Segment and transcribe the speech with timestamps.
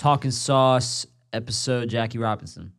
[0.00, 2.72] Talking Sauce episode Jackie Robinson.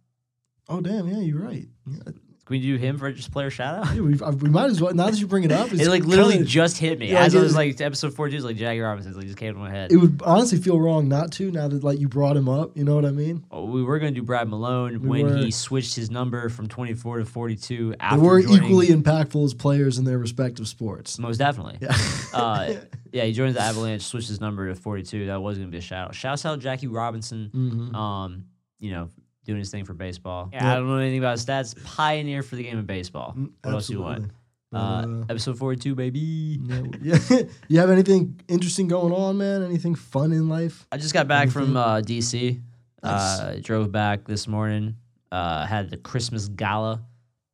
[0.67, 1.67] Oh damn, yeah, you're right.
[1.85, 2.13] Yeah,
[2.51, 3.95] Can we do him for just player shout out?
[3.95, 4.93] yeah, we, we might as well.
[4.93, 7.21] Now that you bring it up, it's It like literally kinda- just hit me Yeah,
[7.23, 7.43] as I yeah.
[7.45, 8.35] was like episode four two.
[8.35, 9.11] It's like Jackie Robinson.
[9.11, 9.89] It's like just came to my head.
[9.91, 11.49] it would honestly feel wrong not to.
[11.49, 13.45] Now that like you brought him up, you know what I mean?
[13.51, 15.37] Oh, we were gonna do Brad Malone We when were.
[15.37, 17.91] he switched his number from twenty four to forty two.
[17.91, 21.17] They After were joining- equally impactful as players in their respective sports.
[21.19, 21.77] most definitely.
[21.81, 21.95] Yeah.
[22.33, 22.73] uh,
[23.13, 25.27] yeah, he joins the Avalanche, switched his number to 42.
[25.27, 26.15] That was going to be a shout out.
[26.15, 27.95] Shouts out Jackie Robinson, Mhm.
[27.95, 28.45] um,
[28.79, 29.09] you know,
[29.45, 30.49] doing his thing for baseball.
[30.53, 30.71] Yeah, Yeah.
[30.73, 31.75] I don't know anything about his stats.
[31.83, 33.33] Pioneer for the game of baseball.
[33.37, 34.31] Mm, What else do you want?
[34.73, 36.59] Uh, episode 42, baby.
[36.71, 37.41] Uh, yeah, yeah.
[37.67, 39.63] you have anything interesting going on, man?
[39.63, 40.87] Anything fun in life?
[40.91, 42.61] I just got back from uh, DC.
[43.03, 43.39] Nice.
[43.39, 44.95] Uh, drove back this morning.
[45.31, 47.01] Uh, had the Christmas gala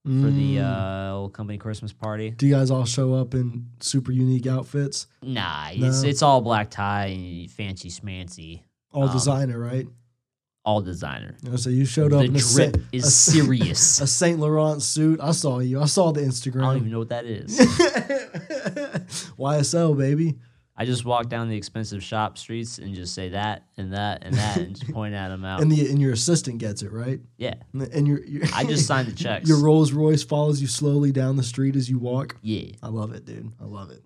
[0.03, 1.11] for the Mm.
[1.11, 2.29] uh, old company Christmas party.
[2.31, 5.07] Do you guys all show up in super unique outfits?
[5.23, 6.09] Nah, it's, No.
[6.09, 8.61] it's all black tie, fancy smancy,
[8.93, 9.85] All Um, designer, right?
[10.67, 11.33] All designer.
[11.55, 14.01] So you showed up The in a, drip Saint, is a- serious.
[14.07, 15.21] a Saint Laurent suit.
[15.21, 15.81] I saw you.
[15.81, 16.57] I saw the Instagram.
[16.63, 17.57] I don't even know what that is.
[19.39, 20.35] YSL baby.
[20.79, 24.35] I just walk down the expensive shop streets and just say that and that and
[24.35, 25.61] that and just point at them out.
[25.61, 27.19] And the and your assistant gets it right.
[27.37, 29.47] yeah, And, the- and your, your I just signed the checks.
[29.49, 32.35] your Rolls Royce follows you slowly down the street as you walk.
[32.43, 33.51] yeah, I love it, dude.
[33.59, 34.03] I love it.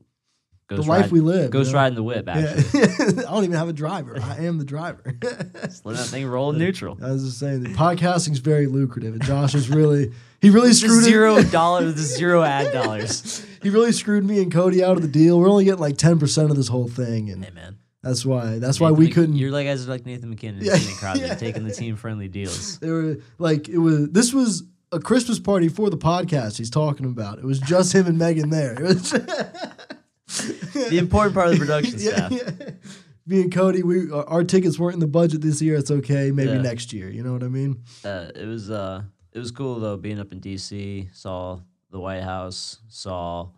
[0.76, 1.52] Ghost the life ride- we live.
[1.52, 1.80] Ghost you know?
[1.80, 2.26] riding the whip.
[2.28, 2.34] Yeah.
[2.58, 2.80] Actually,
[3.26, 4.18] I don't even have a driver.
[4.22, 5.04] I am the driver.
[5.22, 6.98] just let that thing roll in neutral.
[7.04, 11.04] I was just saying, the podcasting's very lucrative, and Josh is really he really screwed
[11.04, 13.46] zero dollar, the zero ad dollars.
[13.62, 15.40] he really screwed me and Cody out of the deal.
[15.40, 18.58] We're only getting like ten percent of this whole thing, and Hey man, that's why
[18.60, 19.36] that's why we Mc- couldn't.
[19.36, 21.36] You're like guys like Nathan MacKinnon and Yeah, Sidney Crosby yeah.
[21.36, 22.80] taking the team friendly deals.
[22.80, 24.10] They were like it was.
[24.10, 24.64] This was
[24.94, 27.38] a Christmas party for the podcast he's talking about.
[27.40, 28.74] It was just him and Megan there.
[28.74, 29.14] It was
[30.90, 32.32] The important part of the production Yeah, staff.
[32.32, 32.70] yeah.
[33.26, 35.76] Me and Cody, we our tickets weren't in the budget this year.
[35.78, 36.32] It's okay.
[36.32, 36.62] Maybe Yeah.
[36.62, 37.10] next year.
[37.10, 37.84] You know what I mean?
[38.04, 41.10] Uh, it was uh, it was cool though being up in D.C.
[41.14, 41.60] Saw
[41.92, 43.50] the White House, saw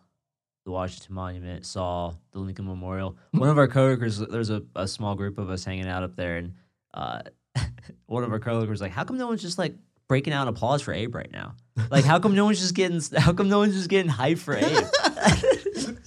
[0.65, 3.17] the Washington Monument, saw the Lincoln Memorial.
[3.31, 6.37] One of our coworkers, there's a, a small group of us hanging out up there,
[6.37, 6.53] and
[6.93, 7.21] uh,
[8.05, 9.75] one of our coworkers was like, "How come no one's just like
[10.09, 11.55] breaking out applause for Abe right now?
[11.89, 14.55] Like, how come no one's just getting how come no one's just getting hype for
[14.57, 14.83] Abe?"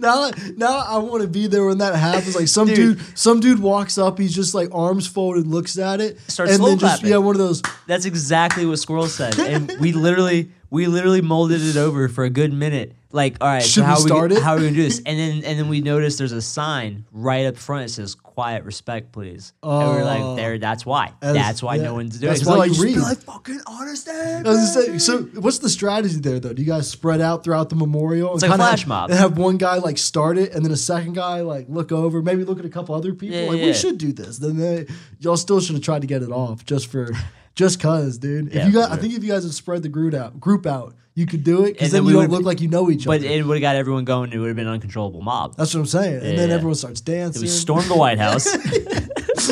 [0.00, 2.34] Now, now I want to be there when that happens.
[2.36, 2.98] Like some Dude.
[2.98, 4.18] dude, some dude walks up.
[4.18, 7.10] He's just like arms folded, looks at it, Starts and then just clapping.
[7.10, 7.62] yeah, one of those.
[7.86, 12.30] That's exactly what Squirrel said, and we literally we literally molded it over for a
[12.30, 12.94] good minute.
[13.10, 14.42] Like, all right, Should so we how start we, it?
[14.42, 14.98] how are we gonna do this?
[15.06, 18.64] And then and then we notice there's a sign right up front that says "Quiet
[18.64, 20.04] Respect, please." and we're Oh.
[20.04, 20.58] like, there.
[20.58, 21.12] That's why.
[21.22, 22.28] As- that's why yeah, no one's doing.
[22.28, 22.46] that's it.
[22.46, 23.00] why So, like, you just be read.
[23.02, 24.08] like, fucking honest.
[24.10, 26.52] I was so what's the strategy there though?
[26.52, 28.34] Do you guys spread out throughout the memorial?
[28.34, 29.10] It's and like flash have, mob.
[29.10, 32.20] And have one guy like start it, and then a second guy like look over,
[32.20, 33.38] maybe look at a couple other people.
[33.38, 33.66] Yeah, like yeah.
[33.66, 34.36] we should do this.
[34.36, 34.86] Then they,
[35.18, 37.10] y'all still should have tried to get it off just for
[37.54, 38.48] just cause, dude.
[38.48, 40.38] If Yeah, you guys, for I think if you guys had spread the group out,
[40.38, 42.60] group out, you could do it because And then, then we you don't look like
[42.60, 43.26] you know each But other.
[43.26, 44.32] But it would have got everyone going.
[44.32, 45.56] It would have been an uncontrollable mob.
[45.56, 46.24] That's what I'm saying.
[46.24, 47.42] And then everyone starts dancing.
[47.42, 48.46] we storm the White House.
[48.54, 49.48] it's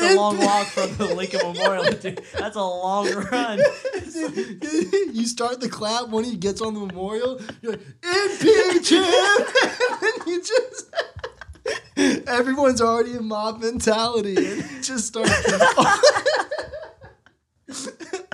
[0.00, 1.92] a long walk from the Lincoln Memorial.
[1.94, 2.22] Dude.
[2.38, 3.58] That's a long run.
[5.12, 7.40] you start the clap when he gets on the memorial.
[7.60, 9.02] You're like, impeach him!
[9.02, 10.94] and you just.
[12.28, 15.32] Everyone's already in mob mentality and it just starts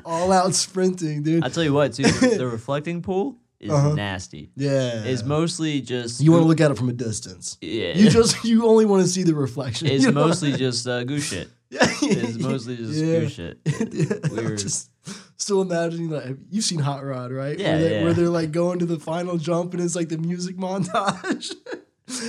[0.08, 1.44] all out sprinting, dude.
[1.44, 3.94] I tell you what, too, the, reflecting pool is Uh-huh.
[3.94, 4.50] nasty.
[4.56, 5.02] yeah.
[5.04, 7.58] It's mostly just you want to look at it from a distance.
[7.60, 7.92] Yeah.
[7.96, 9.88] You just you only want to see the reflection.
[9.88, 10.26] It's you know?
[10.26, 11.48] mostly just uh, goose shit.
[11.70, 11.80] Yeah.
[12.02, 13.20] It's mostly just Yeah.
[13.20, 13.58] goose shit.
[13.66, 14.90] yeah, I'm just
[15.36, 17.58] still imagining like you've seen Hot Rod, right?
[17.58, 18.04] Yeah, where, they, yeah.
[18.04, 21.52] where they're like going to the final jump and it's like the music montage,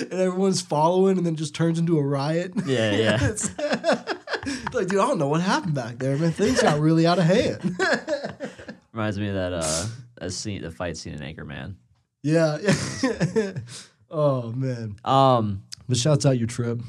[0.01, 2.51] and everyone's following, and then just turns into a riot.
[2.65, 4.13] Yeah, yeah.
[4.74, 6.31] Like, dude, I don't know what happened back there, man.
[6.31, 7.60] Things got really out of hand.
[8.94, 9.86] Reminds me of that uh
[10.19, 11.75] that scene, the fight scene in Anchorman.
[12.24, 13.51] yeah, yeah.
[14.12, 16.80] oh man, Um, but shouts out your trip.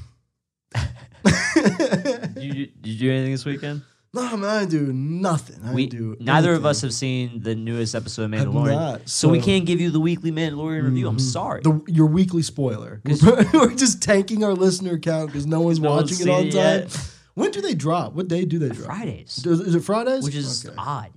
[0.74, 3.82] did you, you do anything this weekend?
[4.12, 5.60] No, man, I do nothing.
[5.64, 9.28] I We do neither of us have seen the newest episode of Mandalorian, not, so,
[9.28, 11.06] we can't give you the weekly Mandalorian review.
[11.06, 11.60] I'm sorry.
[11.62, 13.00] The, your weekly spoiler.
[13.04, 16.46] We're, we're just tanking our listener count because no one's no one's watching it on
[16.46, 16.60] it time.
[16.90, 17.10] yet.
[17.40, 18.12] When do they drop?
[18.14, 18.86] What day do they drop?
[18.86, 20.24] Fridays, Is, is it Fridays?
[20.24, 20.74] which is Okay.
[20.78, 21.10] odd.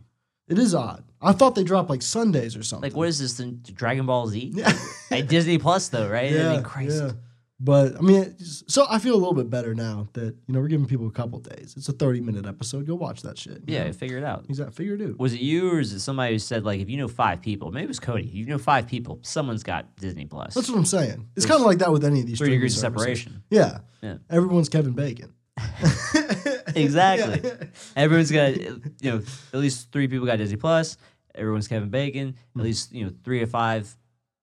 [0.47, 1.03] It is odd.
[1.21, 2.89] I thought they dropped like Sundays or something.
[2.89, 3.33] Like, what is this?
[3.35, 4.51] The Dragon Ball Z?
[4.53, 4.71] Yeah.
[5.09, 6.31] Like Disney Plus, though, right?
[6.31, 7.01] I yeah, mean, Christ.
[7.01, 7.11] yeah.
[7.59, 10.67] But I mean, so I feel a little bit better now that you know we're
[10.67, 11.75] giving people a couple days.
[11.77, 12.85] It's a thirty minute episode.
[12.85, 13.63] Go watch that shit.
[13.67, 13.93] Yeah, know?
[13.93, 14.45] figure it out.
[14.49, 14.73] exactly.
[14.75, 15.17] Figure it out.
[15.17, 17.71] Was it you or is it somebody who said like if you know five people,
[17.71, 18.23] maybe it was Cody.
[18.25, 20.55] You know five people, someone's got Disney Plus.
[20.55, 21.29] That's what I'm saying.
[21.37, 23.43] It's kind of like that with any of these Three degrees of separation.
[23.49, 23.77] Yeah.
[24.01, 24.17] Yeah.
[24.29, 25.33] Everyone's Kevin Bacon.
[26.75, 27.39] Exactly.
[27.43, 27.65] Yeah.
[27.95, 29.21] Everyone's got you know
[29.53, 30.97] at least three people got Disney Plus.
[31.35, 32.35] Everyone's Kevin Bacon.
[32.53, 32.59] Hmm.
[32.59, 33.95] At least you know three or five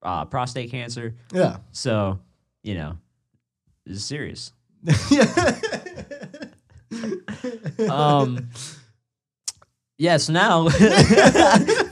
[0.02, 1.16] uh, prostate cancer.
[1.32, 1.58] Yeah.
[1.72, 2.20] So
[2.62, 2.98] you know
[3.84, 4.52] this is serious.
[7.88, 8.50] Um,
[9.98, 10.64] yeah, so now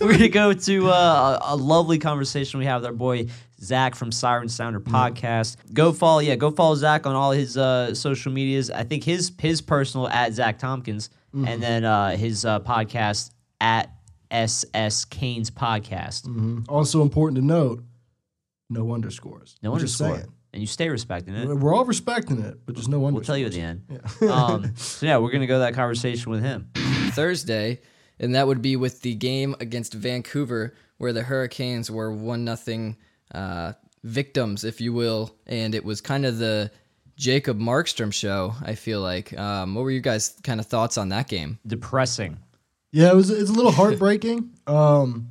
[0.00, 3.26] we're gonna go to uh, a lovely conversation we have with our boy
[3.60, 5.56] Zach from Siren Sounder podcast.
[5.72, 8.70] Go follow, yeah, go follow Zach on all his uh, social medias.
[8.70, 13.90] I think his his personal at Zach Tompkins, and then uh, his uh, podcast at
[14.30, 16.26] SS Kane's podcast.
[16.26, 16.62] Mm-hmm.
[16.68, 17.82] Also important to note,
[18.70, 19.56] no underscores.
[19.62, 21.48] No I'm underscore, and you stay respecting it.
[21.48, 23.14] We're all respecting it, but just no underscores.
[23.14, 23.84] We'll tell you at the end.
[24.20, 24.32] Yeah.
[24.32, 26.70] Um, so yeah, we're gonna go to that conversation with him.
[27.10, 27.80] Thursday,
[28.20, 32.96] and that would be with the game against Vancouver, where the Hurricanes were one nothing
[33.34, 33.72] uh,
[34.04, 36.70] victims, if you will, and it was kind of the
[37.16, 38.54] Jacob Markstrom show.
[38.62, 39.36] I feel like.
[39.38, 41.58] Um, what were you guys' kind of thoughts on that game?
[41.66, 42.38] Depressing.
[42.92, 43.30] Yeah, it was.
[43.30, 44.50] It's a little heartbreaking.
[44.66, 45.28] um,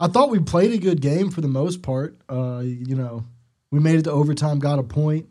[0.00, 2.16] I thought we played a good game for the most part.
[2.28, 3.24] Uh, you know,
[3.70, 5.28] we made it to overtime, got a point.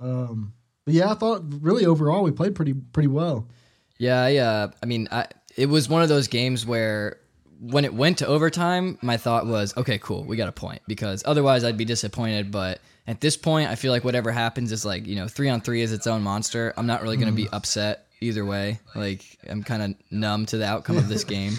[0.00, 0.52] Um,
[0.84, 3.48] but yeah, I thought really overall we played pretty pretty well.
[3.98, 5.26] Yeah, I, uh, I mean, I,
[5.56, 7.18] it was one of those games where
[7.62, 11.22] when it went to overtime, my thought was, okay, cool, we got a point because
[11.24, 12.50] otherwise I'd be disappointed.
[12.50, 15.60] But at this point, I feel like whatever happens is like, you know, three on
[15.60, 16.74] three is its own monster.
[16.76, 18.80] I'm not really going to be upset either way.
[18.96, 21.54] Like, I'm kind of numb to the outcome of this game.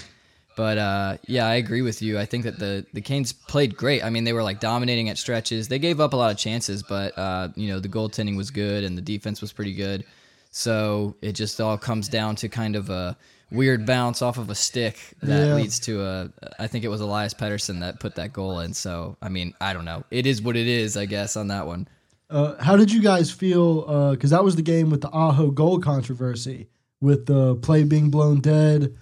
[0.58, 2.20] But uh, yeah, I agree with you.
[2.20, 4.04] I think that the the Canes played great.
[4.04, 5.68] I mean, they were like dominating at stretches.
[5.68, 8.84] They gave up a lot of chances, but uh, you know the goaltending was good
[8.84, 10.06] and the defense was pretty good.
[10.52, 13.18] So it just all comes down to kind of a
[13.52, 15.56] weird bounce off of a stick that Yeah.
[15.56, 16.30] leads to a.
[16.60, 18.74] I think it was Elias Pettersson that put that goal in.
[18.74, 20.04] So I mean, I don't know.
[20.12, 21.88] It is what it is, I guess, on that one.
[22.30, 24.12] Uh, how did you guys feel?
[24.12, 26.68] Because that was the game with the Aho goal controversy,
[27.00, 28.96] with the play being blown dead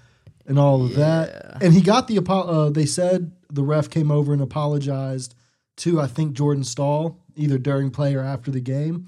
[0.48, 1.62] and all of that.
[1.62, 5.36] And he got the uh, They said the ref came over and apologized
[5.78, 9.06] to I think Jordan Staal either during play or after the game.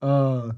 [0.00, 0.52] Uh,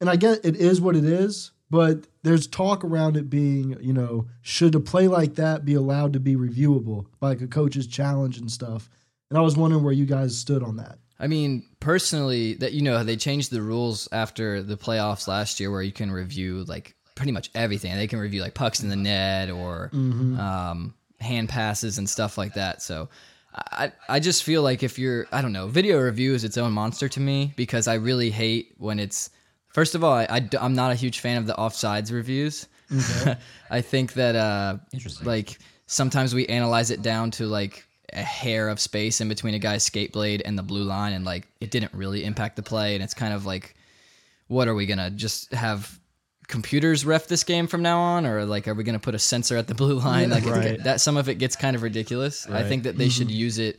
[0.00, 3.92] and I get it is what it is, but there's talk around it being, you
[3.92, 8.38] know, should a play like that be allowed to be reviewable, like a coach's challenge
[8.38, 8.88] and stuff?
[9.30, 10.98] And I was wondering where you guys stood on that.
[11.18, 15.70] I mean, personally, that you know, they changed the rules after the playoffs last year,
[15.70, 17.94] where you can review like pretty much everything.
[17.96, 22.54] They can review like pucks in the net or um, hand passes and stuff like
[22.54, 22.82] that.
[22.82, 23.08] So,
[23.54, 26.72] I I just feel like if you're I don't know, video review is its own
[26.72, 29.30] monster to me because I really hate when it's.
[29.76, 32.66] First of all, I, am not a huge fan of the offsides reviews.
[33.70, 34.78] I think that uh,
[35.22, 37.84] like sometimes we analyze it down to like
[38.14, 41.26] a hair of space in between a guy's skate blade and the blue line and
[41.26, 43.74] like it didn't really impact the play and it's kind of like
[44.46, 46.00] what are we gonna just have
[46.48, 48.24] computers ref this game from now on?
[48.24, 50.30] Or like are we gonna put a sensor at the blue line?
[50.30, 50.82] Like Right.
[50.84, 52.48] that some of it gets kind of ridiculous.
[52.48, 53.78] I think that they should use it.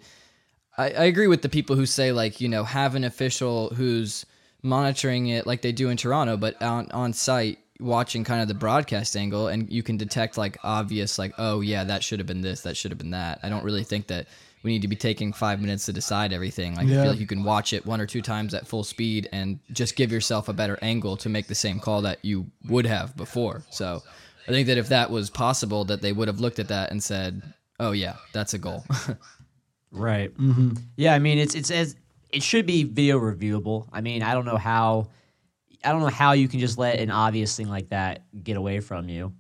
[0.78, 4.28] I, I agree with the people who say like you know have an official who's
[4.68, 8.54] monitoring it like they do in Toronto, but on on site watching kind of the
[8.54, 12.42] broadcast angle, and you can detect like obvious like oh yeah that should have been
[12.42, 13.40] this that should have been that.
[13.44, 14.28] I don't really think that
[14.64, 16.76] we need to be taking five minutes to decide everything.
[16.76, 19.30] Like I feel like you can watch it one or two times at full speed
[19.32, 22.86] and just give yourself a better angle to make the same call that you would
[22.86, 23.64] have before.
[23.70, 24.02] So
[24.48, 27.02] I think that if that was possible, that they would have looked at that and
[27.02, 27.42] said,
[27.80, 28.84] "Oh yeah, that's a goal."
[29.92, 30.36] Right.
[30.38, 30.74] Mm-hmm.
[30.96, 31.96] Yeah, I mean, it's it's as
[32.30, 33.88] it should be video reviewable.
[33.92, 35.08] I mean, I don't know how,
[35.84, 38.80] I don't know how you can just let an obvious thing like that get away
[38.80, 39.34] from you.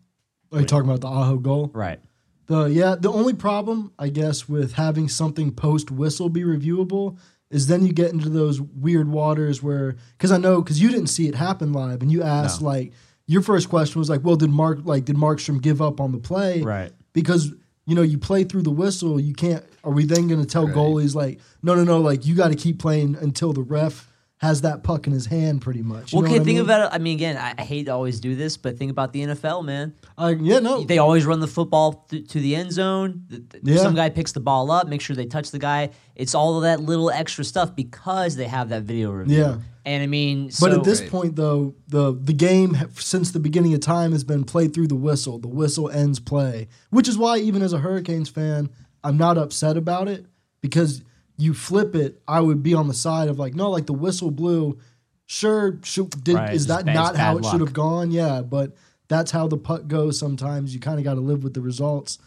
[0.51, 1.70] Oh, Are you talking about the Aho goal?
[1.74, 2.00] Right.
[2.46, 7.17] The yeah, the only problem I guess with having something post whistle be reviewable
[7.50, 11.08] is then you get into those weird waters where because I know because you didn't
[11.08, 12.67] see it happen live and you asked No.
[12.67, 12.94] like
[13.25, 16.20] your first question was like, well, did Mark like did Markstrom give up on the
[16.20, 16.62] play?
[16.62, 16.94] Right.
[17.12, 17.51] Because
[17.88, 19.63] you know you play through the whistle, you can't.
[19.84, 20.75] Are we then going to tell Right.
[20.75, 24.62] goalies like, no, no, no, like you got to keep playing until the ref has
[24.62, 26.13] that puck in his hand, pretty much.
[26.13, 26.60] You Well, okay, think mean?
[26.60, 26.96] about it.
[26.96, 29.65] I mean, again, I, I hate to always do this, but think about the NFL,
[29.65, 29.96] man.
[30.15, 33.24] I, yeah, no, They always run the football th- to the end zone.
[33.32, 33.77] Th- th- Yeah.
[33.82, 35.89] Some guy picks the ball up, make sure they touch the guy.
[36.15, 39.38] It's all of that little extra stuff because they have that video review.
[39.39, 39.58] Yeah.
[39.88, 41.10] And I mean, But at this Right.
[41.10, 44.96] point, though, the the game since the beginning of time has been played through the
[44.96, 45.39] whistle.
[45.39, 48.70] The whistle ends play, which is why even as a Hurricanes fan,
[49.01, 50.25] I'm not upset about it
[50.60, 51.03] because
[51.38, 54.29] you flip it, I would be on the side of like, no, like the whistle
[54.29, 54.77] blew.
[55.25, 58.12] Sure, should, did, Right, is that not how it should have gone?
[58.12, 58.75] Yeah, but
[59.08, 60.20] that's how the puck goes.
[60.20, 62.17] Sometimes you kind of got to live with the results.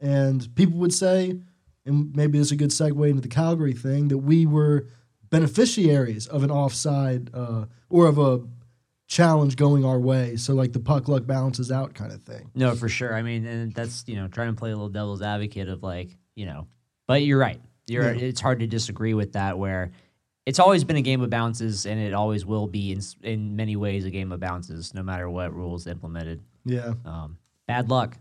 [0.00, 1.38] And people would say,
[1.84, 4.86] and maybe this is a good segue into the Calgary thing, that we were
[5.30, 8.40] beneficiaries of an offside uh, or of a
[9.06, 10.36] challenge going our way.
[10.36, 12.50] So like the puck luck balances out kind of thing.
[12.54, 13.14] No, for sure.
[13.14, 16.16] I mean, and that's you know trying to play a little devil's advocate of like
[16.34, 16.66] you know,
[17.06, 17.60] but you're right.
[17.86, 18.20] You're Yeah.
[18.20, 19.58] it's hard to disagree with that.
[19.58, 19.90] Where
[20.46, 23.76] it's always been a game of bounces, and it always will be in in many
[23.76, 26.40] ways a game of bounces, no matter what rules implemented.
[26.64, 28.18] Yeah, Um, bad luck,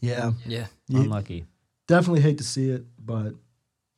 [0.00, 0.66] yeah, Yeah.
[0.88, 1.00] Yeah.
[1.00, 1.46] unlucky.
[1.88, 3.34] definitely hate to see it, but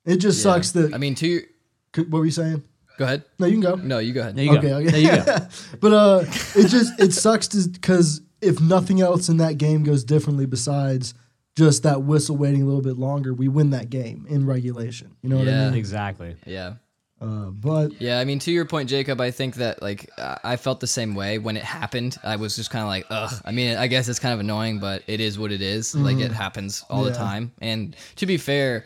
[0.04, 0.52] it just Yeah.
[0.54, 0.92] sucks that.
[0.94, 1.48] I mean, to your, could-
[1.96, 2.62] what were you saying?
[2.96, 3.24] go ahead.
[3.40, 3.74] No, you can go.
[3.74, 4.36] No, you go ahead.
[4.36, 4.76] There you okay, go.
[4.76, 4.90] okay.
[4.90, 5.36] There you go.
[5.80, 6.24] but uh,
[6.54, 11.14] it just it sucks because if nothing else in that game goes differently besides
[11.56, 15.14] just that whistle waiting a little bit longer, we win that game in regulation.
[15.22, 15.64] You know what I Yeah.
[15.70, 15.78] mean?
[15.78, 16.36] Exactly.
[16.46, 16.74] Yeah.
[17.20, 20.56] Uh, but Yeah, I mean, to your point, Jacob, I think that like I I
[20.56, 22.16] felt the same way when it happened.
[22.22, 23.32] I was just kind of like, ugh.
[23.44, 25.94] I mean, I guess it's kind of annoying, but it is what it is.
[25.94, 27.22] Like it happens all the Mm-hmm.
[27.22, 27.52] Time.
[27.60, 28.84] And to be fair,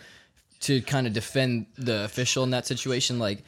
[0.61, 3.45] to kind of defend the official in that situation, like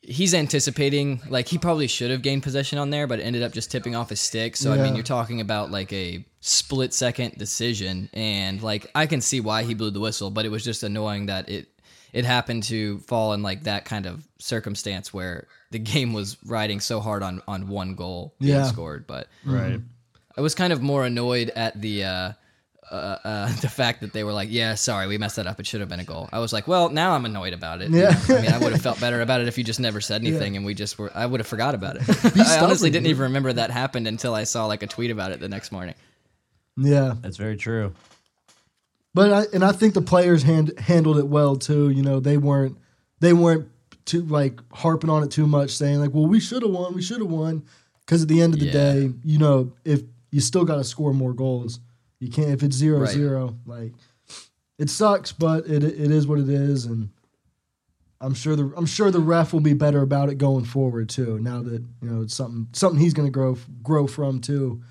[0.00, 3.52] he's anticipating, like he probably should have gained possession on there, but it ended up
[3.52, 4.56] just tipping off his stick.
[4.56, 4.82] So I Yeah.
[4.84, 9.62] mean, you're talking about like a split second decision, and like I can see why
[9.64, 11.68] he blew the whistle, but it was just annoying that it
[12.12, 16.78] it happened to fall in like that kind of circumstance where the game was riding
[16.80, 18.62] so hard on on one goal being Yeah.
[18.64, 19.06] scored.
[19.06, 19.80] But Right.
[20.36, 22.32] I was kind of more annoyed at the uh,
[22.92, 25.58] uh, uh, the fact that they were like, "Yeah, sorry, we messed that up.
[25.60, 27.90] It should have been a goal." I was like, "Well, now I'm annoyed about it."
[27.90, 28.18] Yeah.
[28.28, 30.56] I mean, I would have felt better about it if you just never said anything
[30.56, 31.10] and we just were.
[31.14, 32.02] I would have forgot about it.
[32.38, 35.40] I honestly didn't even remember that happened until I saw like a tweet about it
[35.40, 35.94] the next morning.
[36.76, 37.92] yeah, That's very true.
[39.14, 41.90] but I, and I think the players hand, handled it well too.
[41.90, 42.76] You know, they weren't
[43.20, 43.68] they weren't
[44.04, 46.94] too like harping on it too much, saying like, "Well, we should have won.
[46.94, 47.64] We should have won."
[48.04, 48.72] Because at the end of the Yeah.
[48.72, 51.78] day, you know, if you still got to score more goals,
[52.22, 52.50] you can't.
[52.50, 53.08] If it's zero Right.
[53.10, 53.92] zero, like
[54.78, 57.10] it sucks, but it it is what it is, and
[58.20, 61.38] I'm sure the I'm sure the ref will be better about it going forward too.
[61.40, 64.82] Now that you know it's something something he's going to grow grow from too.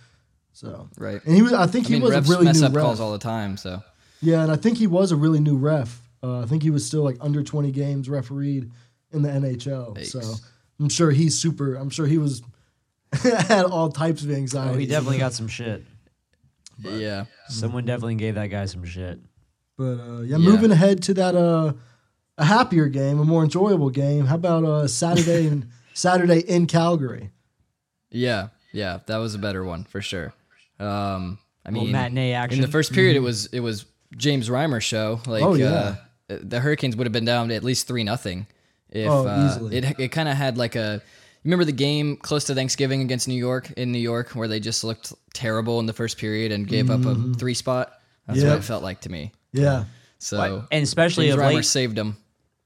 [0.53, 1.21] So Right.
[1.25, 2.75] and he was I think I he mean, was a refs really mess new up
[2.75, 2.83] ref.
[2.83, 3.81] calls all the time, so
[4.21, 6.01] Yeah, and I think he was a really new ref.
[6.21, 8.69] Uh, I think he was still like under 20 games refereed
[9.11, 9.97] in the NHL.
[10.05, 10.21] So
[10.79, 11.75] I'm sure he's super.
[11.75, 12.41] I'm sure he was
[13.13, 14.81] had all types of Oh, anxiety.
[14.81, 15.83] he definitely got some shit.
[16.83, 17.25] Yeah.
[17.49, 19.19] Someone definitely gave that guy some shit.
[19.77, 20.37] But uh, yeah, Yeah.
[20.37, 21.73] moving ahead to that uh,
[22.37, 24.25] a happier game, a more enjoyable game.
[24.25, 27.31] How about uh, Saturday and Saturday in Calgary?
[28.09, 30.33] Yeah, yeah, that was a better one for sure.
[30.79, 32.59] Um, I mean, matinee action.
[32.59, 33.85] in the first period, it was it was
[34.17, 35.21] James Reimer show.
[35.27, 35.51] Like, Mm-hmm.
[35.51, 35.95] Oh, yeah.
[36.29, 38.47] uh, the Hurricanes would have been down to at least three nothing.
[38.89, 41.01] If Oh, uh, it it kind of had like a.
[41.43, 44.59] You remember the game close to Thanksgiving against New York in New York where they
[44.59, 47.93] just looked terrible in the first period and gave up a three spot.
[48.27, 48.47] That's Mm-hmm.
[48.47, 48.55] Yep.
[48.55, 49.31] what it felt like to me.
[49.51, 49.85] Yeah,
[50.19, 52.17] So and especially James of Reimer late, saved them.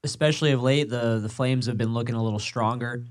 [0.04, 3.04] especially of late, the the Flames have been looking a little stronger.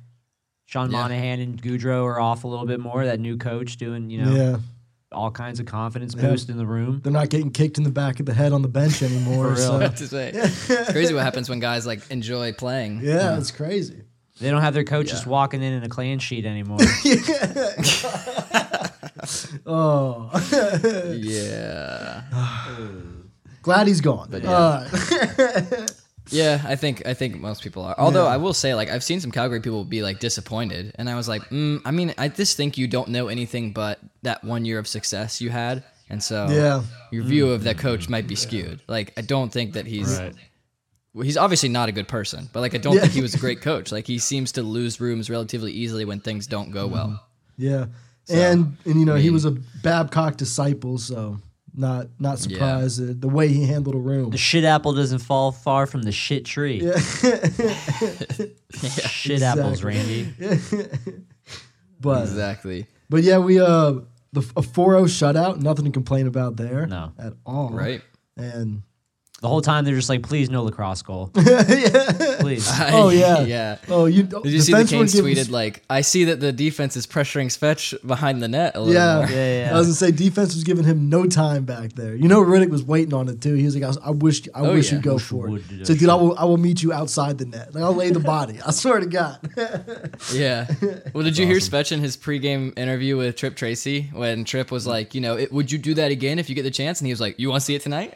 [0.67, 1.01] Sean Yeah.
[1.01, 3.03] Monahan and Gaudreau are off a little bit more.
[3.05, 4.57] That new coach doing you know yeah.
[5.11, 6.29] all kinds of confidence Yeah.
[6.29, 7.01] boost in the room.
[7.03, 9.55] They're not getting kicked in the back of the head on the bench anymore.
[9.55, 9.67] For real.
[9.67, 10.29] so- What to say?
[10.35, 13.01] it's crazy what happens when guys like enjoy playing.
[13.03, 14.03] yeah, it's crazy.
[14.39, 15.31] They don't have their coach just Yeah.
[15.31, 16.79] walking in in a clan sheet anymore.
[19.65, 20.29] Oh,
[21.17, 22.21] Yeah.
[23.63, 24.27] glad he's gone.
[24.29, 24.51] But yeah.
[24.51, 25.87] Uh,
[26.31, 27.93] Yeah, I think I think most people are.
[27.99, 31.13] Although I will say, like, I've seen some Calgary people be like disappointed, and I
[31.15, 34.65] was like, mm, I mean, I just think you don't know anything but that one
[34.65, 36.81] year of success you had, and so Yeah.
[37.11, 38.81] your view of that coach might be skewed.
[38.87, 40.33] Like, I don't think that he's Right.
[41.15, 43.01] Well, he's obviously not a good person, but like, I don't Yeah.
[43.01, 43.91] think he was a great coach.
[43.91, 47.25] Like, he seems to lose rooms relatively easily when things don't go well.
[47.57, 47.85] Yeah,
[48.29, 51.39] and and you know I he was a Babcock disciple, so
[51.73, 54.29] not not surprised at the way he handled a room.
[54.31, 56.81] The shit apple doesn't fall far from the shit tree.
[56.83, 56.97] Yeah.
[59.07, 60.33] Shit apples, Randy.
[62.01, 62.87] but Exactly.
[63.09, 63.93] but yeah, we uh
[64.33, 66.85] the a 4-0 shutout, nothing to complain about there.
[66.87, 67.13] No.
[67.17, 67.69] at all.
[67.69, 68.01] Right.
[68.35, 68.81] and
[69.41, 71.29] The whole time they're just like, please no lacrosse goal.
[71.33, 72.67] Please.
[72.79, 73.77] oh yeah, yeah.
[73.89, 76.39] Oh, you Did you see the defense were Canes giving- tweeted like, "I see that
[76.39, 79.15] the defense is pressuring Svech behind the net a little Yeah.
[79.17, 79.75] more." Yeah, yeah.
[79.75, 82.15] I was gonna say defense was giving him no time back there.
[82.15, 83.53] You know, Rittich was waiting on it too.
[83.55, 84.95] He was like, "I, I wish, I Oh, wish yeah.
[84.95, 86.93] you'd go Wish you for it." would So, dude, I will, I will meet you
[86.93, 87.75] outside the net.
[87.75, 88.59] Like, I'll lay the body.
[88.65, 89.37] I swear to God.
[90.33, 90.65] Yeah.
[91.13, 94.83] Well, did you hear Svech in his pregame interview with Tripp Tracy when Tripp was
[94.83, 94.91] mm-hmm.
[94.91, 96.99] like, you know, it, would you do that again if you get the chance?
[97.01, 98.13] And he was like, you want to see it tonight?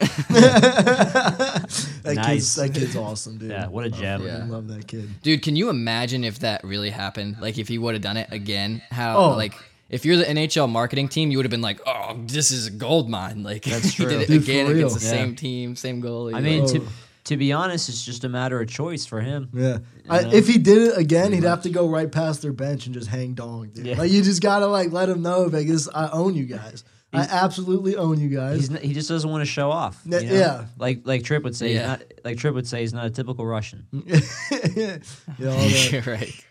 [2.02, 3.50] that kid's that kid's awesome, dude.
[3.50, 4.22] Yeah, what a gem.
[4.22, 4.44] I Yeah.
[4.46, 5.08] love that kid.
[5.22, 7.36] Dude, can you imagine if that really happened?
[7.40, 8.82] Like if he would have done it again?
[8.90, 9.30] How Oh.
[9.36, 9.54] like
[9.88, 12.70] if you're the NHL marketing team, you would have been like, "Oh, this is a
[12.70, 14.08] gold mine!" Like That's he true.
[14.08, 14.76] did it Dude, again real.
[14.86, 15.10] against the Yeah.
[15.10, 16.34] same team, same goalie.
[16.34, 16.66] I mean, Oh.
[16.68, 16.82] to
[17.24, 19.50] to be honest, it's just a matter of choice for him.
[19.52, 19.78] Yeah.
[20.08, 22.94] I, if he did it again, he'd have to go right past their bench and
[22.94, 23.86] just hang dong, dude.
[23.86, 23.98] Yeah.
[23.98, 25.86] Like you just gotta like let him know, Vegas.
[25.94, 26.82] I own you guys.
[27.12, 28.56] I absolutely own you guys.
[28.60, 30.00] He's n- he just doesn't want to show off.
[30.04, 30.34] Yeah, you know?
[30.34, 30.64] yeah.
[30.78, 31.72] like like Tripp would say.
[31.74, 31.80] Yeah.
[31.80, 33.86] He's not, like Tripp would say, he's not a typical Russian.
[33.92, 34.98] yeah,
[35.40, 36.44] all that, You're right.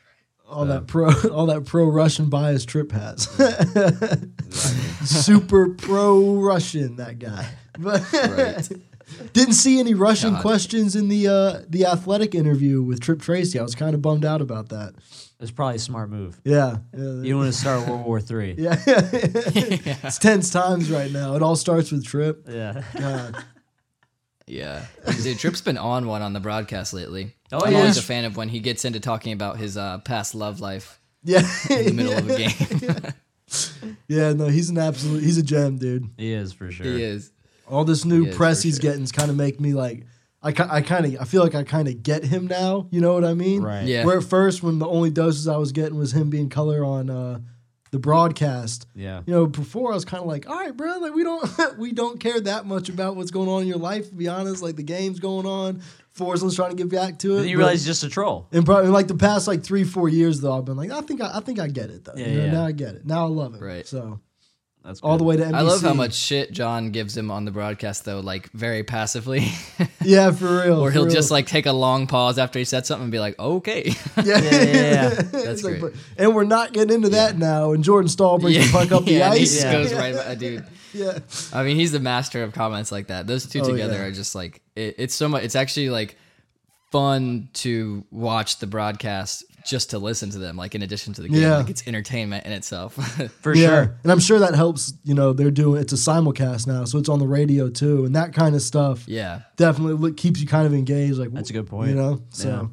[0.49, 3.23] all that um, pro, all that pro Russian bias Tripp has.
[5.09, 7.47] Super pro Russian, that guy.
[7.77, 8.69] But Right.
[9.33, 10.41] Didn't see any Russian God.
[10.41, 13.59] questions in the uh, the athletic interview with Tripp Tracy.
[13.59, 14.93] I was kind of bummed out about that.
[15.39, 16.39] It's probably a smart move.
[16.43, 16.99] Yeah, yeah.
[17.21, 18.55] You don't want to start World War Three.
[18.57, 21.35] Yeah, it's tense times right now.
[21.35, 22.45] It all starts with Tripp.
[22.49, 22.83] Yeah.
[22.97, 23.43] God.
[24.47, 24.85] Yeah,
[25.21, 27.35] dude, Tripp's been on one on the broadcast lately.
[27.51, 27.77] Oh, I'm yeah.
[27.79, 30.99] always a fan of when he gets into talking about his uh, past love life
[31.23, 33.93] Yeah, in the middle of a game.
[34.07, 34.33] yeah.
[34.33, 35.21] No, he's an absolute.
[35.23, 36.09] He's a gem, dude.
[36.17, 36.85] He is for sure.
[36.85, 37.31] he is.
[37.69, 38.81] All this new He press he's sure.
[38.81, 40.05] getting is kind of make me like.
[40.41, 42.87] I, I kind of I feel like I kind of get him now.
[42.91, 43.61] You know what I mean?
[43.61, 43.85] Right.
[43.85, 44.05] Yeah.
[44.05, 47.09] Where at first, when the only doses I was getting was him being color on
[47.09, 47.39] uh,
[47.91, 48.87] the broadcast.
[48.95, 49.21] Yeah.
[49.25, 51.91] You know, before I was kind of like, all right, bro, like we don't we
[51.91, 54.07] don't care that much about what's going on in your life.
[54.09, 55.81] To be honest, like the game's going on.
[56.15, 57.39] Forza's trying to get back to it.
[57.41, 58.47] Then you but- realize he's just a troll.
[58.53, 61.21] And probably like the past like three, four years though, I've been like, I think
[61.21, 62.13] I, I think I get it though.
[62.15, 62.51] Yeah, You know, yeah.
[62.51, 63.05] Now I get it.
[63.05, 63.61] Now I love it.
[63.61, 63.85] Right.
[63.85, 64.21] So
[64.83, 65.53] That's all the way to NBC.
[65.53, 69.47] I love how much shit John gives him on the broadcast, though, like very passively.
[70.01, 70.79] Yeah, for real.
[70.79, 71.13] or he'll real.
[71.13, 74.23] just like take a long pause after he said something and be like, "Okay." yeah,
[74.23, 75.21] Yeah, yeah, yeah.
[75.33, 75.93] It's like, great.
[75.93, 77.73] but- and we're not getting into that now.
[77.73, 79.51] And Jordan Staal brings the puck up the yeah, and he ice.
[79.51, 79.71] just Yeah.
[79.73, 80.65] goes right, by, uh, dude.
[80.93, 81.19] yeah,
[81.53, 83.27] I mean, he's the master of comments like that.
[83.27, 84.03] Those two Oh, together yeah.
[84.05, 85.43] are just like it, it's so much.
[85.43, 86.15] It's actually like
[86.91, 90.57] fun to watch the broadcast just to listen to them.
[90.57, 91.57] Like in addition to the game, Yeah.
[91.57, 92.93] like it's entertainment in itself.
[93.41, 93.67] for yeah.
[93.67, 93.97] sure.
[94.03, 94.93] And I'm sure that helps.
[95.03, 98.15] You know, they're doing it's a simulcast now, so it's on the radio too, and
[98.15, 101.17] that kind of stuff yeah, definitely keeps you kind of engaged.
[101.17, 101.89] Like That's a good point.
[101.89, 102.71] You know, so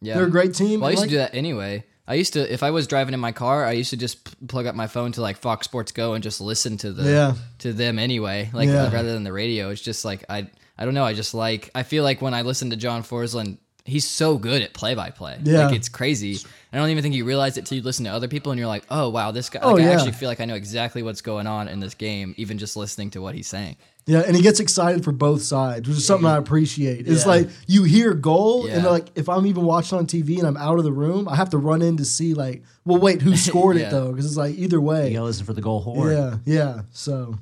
[0.00, 0.14] yeah.
[0.14, 0.80] they're a great team.
[0.80, 1.84] Well, I used Like- to do that anyway.
[2.06, 4.46] I used to, if I was driving in my car, I used to just p-
[4.46, 7.34] plug up my phone to like Fox Sports Go and just listen to the Yeah.
[7.60, 8.92] to them anyway, like Yeah.
[8.92, 9.70] rather than the radio.
[9.70, 11.04] It's just like I I don't know.
[11.04, 14.62] I just like I feel like when I listen to John Forslund, he's so good
[14.62, 15.38] at play by play.
[15.42, 15.66] Yeah.
[15.66, 16.38] like it's crazy.
[16.72, 18.68] I don't even think you realize it till you listen to other people and you're
[18.68, 19.60] like, oh wow, this guy.
[19.62, 22.34] Oh, Like, I actually feel like I know exactly what's going on in this game,
[22.38, 23.76] even just listening to what he's saying.
[24.06, 27.08] Yeah, and he gets excited for both sides, which is something I appreciate.
[27.08, 27.28] It's Yeah.
[27.30, 30.78] like you hear goal, and like if I'm even watching on TV and I'm out
[30.78, 33.76] of the room, I have to run in to see like, well, wait, who scored
[33.78, 33.88] Yeah.
[33.88, 34.10] it though?
[34.10, 35.12] Because it's like either way, You way.
[35.14, 36.10] gotta listen for the goal horn.
[36.12, 36.80] Yeah, yeah.
[36.90, 37.38] So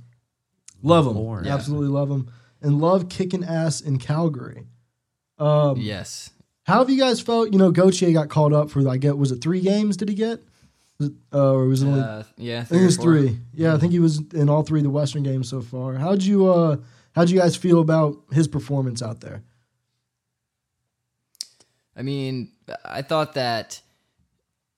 [0.83, 1.55] love him, Yeah.
[1.55, 2.29] absolutely love him,
[2.61, 4.67] and love kicking ass in Calgary.
[5.39, 6.31] Um, Yes.
[6.65, 7.53] How have you guys felt?
[7.53, 9.97] You know, Gauthier got called up for I get was it three games?
[9.97, 10.41] Did he get?
[10.99, 12.01] Was it, uh, or was it only?
[12.01, 12.61] Uh, yeah.
[12.61, 13.39] I think it was three.
[13.53, 15.95] Yeah, I think he was in all three of the Western games so far.
[15.95, 16.77] How'd you uh
[17.17, 19.43] how'd you guys feel about his performance out there?
[21.97, 22.53] I mean,
[22.85, 23.81] I thought that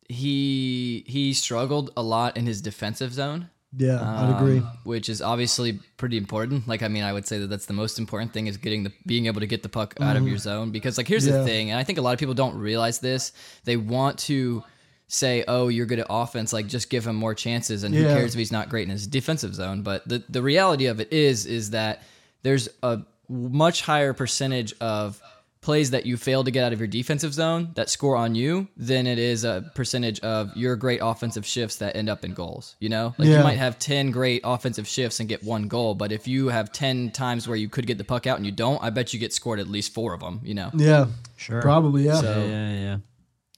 [0.09, 3.51] he he struggled a lot in his defensive zone.
[3.76, 4.58] Yeah, I'd agree.
[4.58, 6.68] um, Which is obviously pretty important.
[6.68, 8.92] Like, I mean, I would say that that's the most important thing is getting the
[9.06, 10.70] being able to get the puck out of your zone.
[10.70, 11.32] Because, like, here's Mm-hmm.
[11.34, 11.40] Yeah.
[11.40, 13.32] the thing, and I think a lot of people don't realize this.
[13.64, 14.62] They want to
[15.08, 16.52] say, "Oh, you're good at offense.
[16.52, 19.06] Like, just give him more chances." And who cares if he's not great in his
[19.06, 19.82] defensive zone?
[19.82, 22.02] But the the reality of it is, is that
[22.42, 25.20] there's a much higher percentage of
[25.64, 28.68] plays that you fail to get out of your defensive zone that score on you
[28.77, 32.77] than it is a percentage of your great offensive shifts that end up in goals.
[32.81, 33.38] You know, like Yeah.
[33.38, 36.70] you might have 10 great offensive shifts and get one goal, but if you have
[36.70, 39.18] 10 times where you could get the puck out and you don't, I bet you
[39.18, 40.70] get scored at least four of them, you know?
[40.74, 41.62] Yeah, Sure.
[41.62, 42.05] probably.
[42.05, 42.96] Yeah, Yeah, yeah, yeah.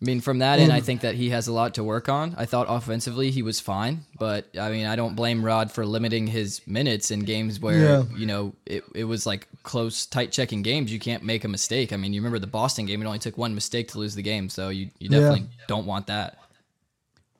[0.00, 0.84] I mean, from that end, I mm.
[0.84, 2.34] think that he has a lot to work on.
[2.36, 6.26] I thought offensively he was fine, but I mean, I don't blame Rod for limiting
[6.26, 8.02] his minutes in games where, Yeah.
[8.14, 10.92] you know, it, it was like close, tight checking games.
[10.92, 11.94] You can't make a mistake.
[11.94, 14.22] I mean, you remember the Boston game, it only took one mistake to lose the
[14.22, 15.20] game, so you, you Yeah.
[15.20, 16.40] definitely don't want that.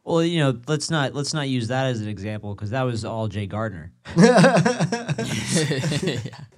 [0.05, 3.05] Well, you know, let's not let's not use that as an example because that was
[3.05, 3.93] all Jake Gardiner.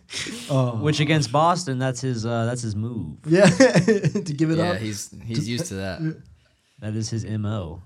[0.50, 0.78] Oh.
[0.80, 3.18] Which against Boston, that's his uh, that's his move.
[3.26, 3.44] yeah.
[3.48, 4.78] to give it yeah, up.
[4.78, 6.00] he's he's used to that.
[6.80, 7.82] That is his mo.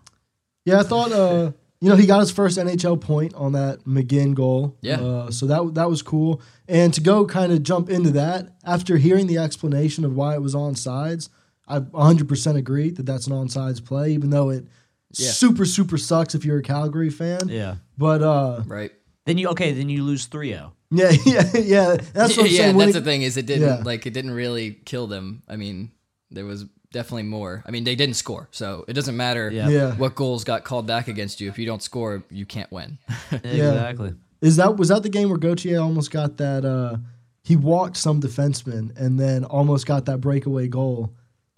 [0.67, 4.35] Yeah, I thought uh you know he got his first NHL point on that McGinn
[4.35, 4.77] goal.
[4.83, 5.01] Yeah.
[5.01, 6.43] Uh, so that that was cool.
[6.69, 10.43] And to go kind of jump into that after hearing the explanation of why it
[10.43, 11.31] was on sides,
[11.67, 14.67] I 100% agree that that's an onside play, even though it
[15.15, 15.31] Yeah.
[15.31, 17.49] super super sucks if you're a Calgary fan.
[17.49, 17.77] Yeah.
[17.97, 18.93] But uh Right.
[19.25, 19.73] Then you okay?
[19.73, 20.73] Then you lose 3-0.
[20.93, 21.97] Yeah, yeah, yeah.
[22.13, 22.77] That's what I'm yeah, saying.
[22.77, 23.83] When that's it- the thing is it didn't Yeah.
[23.85, 25.43] like it didn't really kill them.
[25.49, 25.91] I mean,
[26.31, 27.65] there was definitely more.
[27.67, 29.69] I mean, they didn't score, so it doesn't matter Yeah.
[29.69, 29.95] Yeah.
[29.97, 31.49] what goals got called back against you.
[31.49, 32.99] If you don't score, you can't win.
[33.33, 34.15] Exactly.
[34.43, 36.65] Is that was that the game where Gauthier almost got that?
[36.65, 36.97] uh
[37.45, 41.13] He walked some defenseman and then almost got that breakaway goal.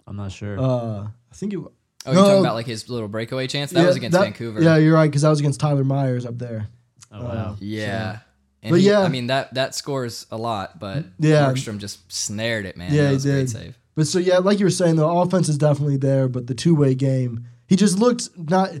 [0.07, 0.59] I'm not sure.
[0.59, 1.59] Uh I think it.
[1.59, 3.71] Oh, you're talking about like his little breakaway chance?
[3.71, 4.61] That was against Vancouver.
[4.61, 6.67] Yeah, you're right because that was against Tyler Myers up there.
[7.11, 7.55] oh wow.
[7.59, 8.19] Yeah.
[8.65, 9.01] And But he- yeah.
[9.01, 11.47] I mean that that scores a lot, but Yeah.
[11.51, 12.91] Markstrom just snared it, man.
[12.93, 13.49] Yeah, that he was great did.
[13.49, 13.79] save.
[13.95, 16.75] But so yeah, like you were saying, the offense is definitely there, but the two
[16.75, 18.71] way game, he just looked not.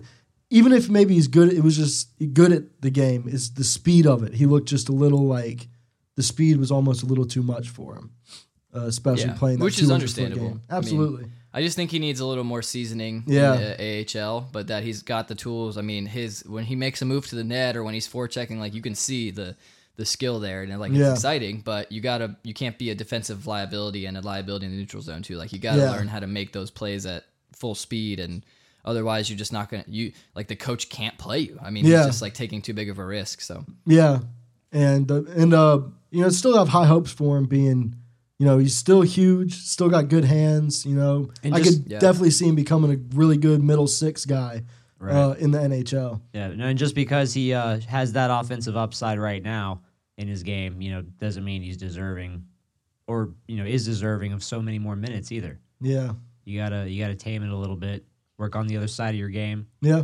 [0.51, 3.27] Even if maybe he's good, it was just good at the game.
[3.27, 4.33] Is the speed of it?
[4.35, 5.67] He looked just a little like
[6.15, 8.11] the speed was almost a little too much for him,
[8.75, 10.47] uh, especially Yeah, playing that which is understandable.
[10.49, 10.61] game.
[10.69, 11.25] I mean, Absolutely.
[11.53, 13.53] I just think he needs a little more seasoning Yeah.
[13.55, 15.77] in the AHL, but that he's got the tools.
[15.77, 18.59] I mean, his when he makes a move to the net or when he's forechecking,
[18.59, 19.55] like you can see the
[19.97, 21.11] the skill there, and like Yeah.
[21.11, 21.61] it's exciting.
[21.63, 25.01] But you gotta you can't be a defensive liability and a liability in the neutral
[25.01, 25.37] zone too.
[25.37, 25.91] Like you gotta Yeah.
[25.91, 28.43] learn how to make those plays at full speed, and
[28.83, 31.57] otherwise you're just not gonna you like the coach can't play you.
[31.61, 31.97] I mean, Yeah.
[31.99, 33.41] he's just like taking too big of a risk.
[33.41, 34.19] So Yeah,
[34.71, 35.79] and uh, and uh,
[36.11, 37.95] you know, still have high hopes for him being.
[38.37, 40.85] You know, he's still huge, still got good hands.
[40.85, 41.99] You know, And I just- could Yeah.
[41.99, 44.63] definitely see him becoming a really good middle six guy
[44.99, 45.15] Right.
[45.15, 46.19] uh, in the NHL.
[46.33, 49.81] Yeah, no, and just because he uh, has that offensive upside right now
[50.17, 52.45] in his game, you know, doesn't mean he's deserving,
[53.07, 55.59] or you know, is deserving of so many more minutes either.
[55.81, 56.13] Yeah.
[56.45, 58.05] You gotta you gotta tame it a little bit,
[58.37, 59.67] work on the other side of your game.
[59.81, 60.03] Yeah.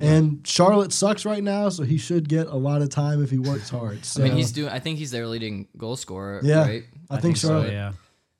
[0.00, 3.38] And Charlotte sucks right now, so he should get a lot of time if he
[3.38, 4.04] works hard.
[4.04, 4.68] So I mean, he's doing.
[4.70, 6.40] I think he's their leading goal scorer.
[6.42, 6.62] Yeah.
[6.62, 6.84] right.
[7.10, 7.48] I, think, so.
[7.48, 7.92] Charlotte, Yeah,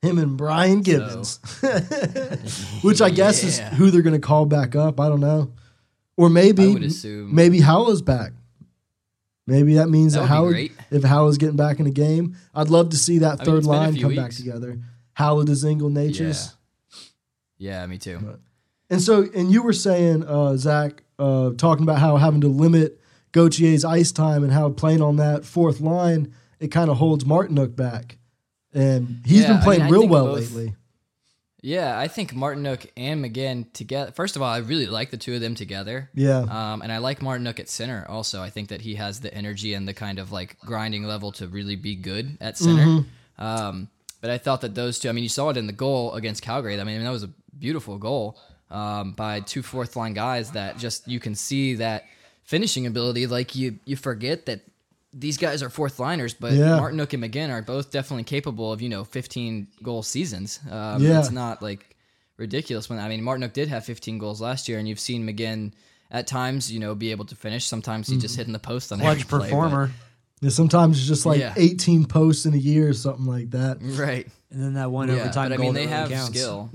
[0.02, 1.38] him and Brian Gibbons,
[2.82, 4.98] which I guess is who they're going to call back up.
[4.98, 5.52] I don't know,
[6.16, 7.34] or I maybe would assume.
[7.34, 8.32] maybe Haula's back.
[9.46, 12.88] Maybe that means That that, Haula, if Haula's getting back in the game, I'd love
[12.90, 14.36] to see that I mean, third a line come back weeks.
[14.38, 14.78] together.
[15.18, 16.54] Haula, Dezingle, Natures.
[17.58, 18.38] Yeah, me too.
[18.90, 23.00] And so, and you were saying, uh, Zach, uh, talking about how having to limit
[23.32, 27.76] Gauthier's ice time and how playing on that fourth line, it kind of holds Martinook
[27.76, 28.18] back.
[28.72, 30.74] And he's Yeah, been I playing mean, I real well both- lately.
[31.64, 34.12] Yeah, I think Martinook and McGinn together.
[34.12, 36.10] First of all, I really like the two of them together.
[36.12, 36.40] Yeah.
[36.40, 38.42] Um, and I like Martinook at center also.
[38.42, 41.48] I think that he has the energy and the kind of like grinding level to
[41.48, 42.84] really be good at center.
[42.84, 43.42] Mm-hmm.
[43.42, 43.88] Um,
[44.20, 46.42] but I thought that those two, I mean, you saw it in the goal against
[46.42, 46.78] Calgary.
[46.78, 48.38] I mean, that was a beautiful goal
[48.70, 52.04] um, by two fourth line guys that just, you can see that
[52.42, 53.26] finishing ability.
[53.26, 54.60] Like you, you forget that
[55.16, 56.78] these guys are fourth liners, but Yeah.
[56.78, 60.58] Martinook and McGinn are both definitely capable of, you know, 15 goal seasons.
[60.70, 61.20] Um, Yeah.
[61.20, 61.96] It's not like
[62.36, 65.72] ridiculous when I mean Martinook did have 15 goals last year, and you've seen McGinn
[66.10, 67.64] at times, you know, be able to finish.
[67.66, 68.20] Sometimes he Mm-hmm.
[68.22, 69.90] just hitting the post on clutch every play, but- performer.
[70.40, 71.54] Yeah, sometimes it's just like Yeah.
[71.56, 73.78] 18 posts in a year or something like that.
[73.80, 74.26] right?
[74.50, 76.38] And then that one Yeah, overtime but I goal mean they really have counts.
[76.38, 76.70] skill.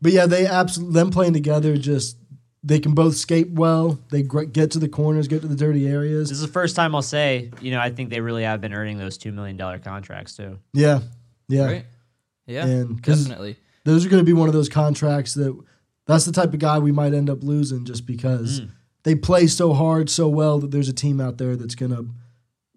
[0.00, 2.16] But yeah, they absolutely, them playing together, just,
[2.64, 3.98] they can both skate well.
[4.10, 6.28] They gr- get to the corners, get to the dirty areas.
[6.28, 8.72] This is the first time I'll say, you know, I think they really have been
[8.72, 10.58] earning those two million dollar contracts too.
[10.72, 11.00] Yeah.
[11.48, 11.64] Yeah.
[11.66, 11.86] Right?
[12.46, 13.56] Yeah, And 'cause- definitely.
[13.84, 15.58] those are going to be one of those contracts that
[16.06, 18.70] that's the type of guy we might end up losing just because Mm.
[19.04, 22.06] they play so hard, so well that there's a team out there that's going to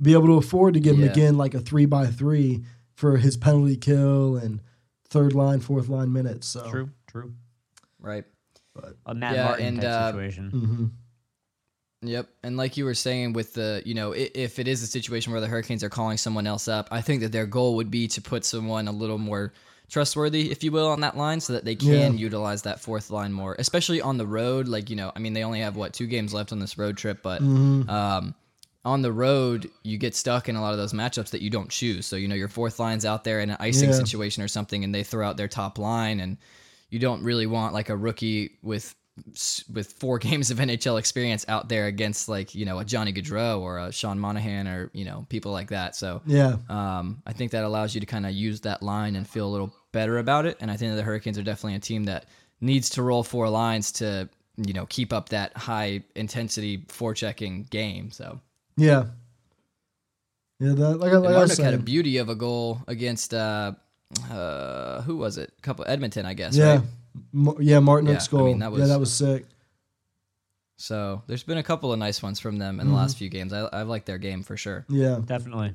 [0.01, 1.07] be able to afford to give Yeah.
[1.07, 2.63] again like a three by three
[2.95, 4.61] for his penalty kill and
[5.09, 6.47] third line, fourth line minutes.
[6.47, 7.33] So True, true.
[7.99, 8.25] Right.
[9.05, 10.51] A Matt Yeah, Martin and, type uh, situation.
[10.53, 10.91] mhm.
[12.01, 14.87] Yep, and like you were saying with the, you know, i- if it is a
[14.87, 17.89] situation where the Hurricanes are calling someone else up, I think that their goal would
[17.89, 19.53] be to put someone a little more
[19.89, 22.09] trustworthy, if you will, on that line, so that they can Yeah.
[22.09, 24.67] utilize that fourth line more, especially on the road.
[24.67, 26.97] Like you know, I mean, they only have what two games left on this road
[26.97, 27.89] trip, but Mm-hmm.
[27.89, 28.35] um,
[28.83, 31.69] on the road, you get stuck in a lot of those matchups that you don't
[31.71, 32.05] choose.
[32.05, 33.95] So you know, your fourth line's out there in an icing Yeah.
[33.95, 36.37] situation or something, and they throw out their top line, and
[36.95, 38.95] you don't really want like a rookie with
[39.73, 43.59] with four games of NHL experience out there against like you know a Johnny Gaudreau
[43.59, 45.93] or a Sean Monahan or you know people like that.
[45.97, 49.27] So yeah, um, I think that allows you to kind of use that line and
[49.27, 50.55] feel a little better about it.
[50.61, 52.27] And I think that the Hurricanes are definitely a team that
[52.61, 58.09] needs to roll four lines to you know keep up that high intensity forechecking game.
[58.11, 58.39] So
[58.77, 59.07] yeah,
[60.61, 60.73] yeah.
[60.75, 63.73] That like, I- like I Martinook had a beauty of a goal against uh,
[64.31, 65.51] uh, who was it?
[65.57, 66.55] A couple Edmonton, I guess.
[66.55, 66.81] yeah, Right?
[67.31, 67.79] Ma- yeah.
[67.79, 69.45] Martin Yeah, I mean, that was, yeah, was- that was sick.
[70.77, 72.95] So there's been a couple of nice ones from them in the Mm-hmm.
[73.01, 73.53] last few games.
[73.53, 74.85] I I like their game for sure.
[74.89, 75.73] Yeah, Definitely.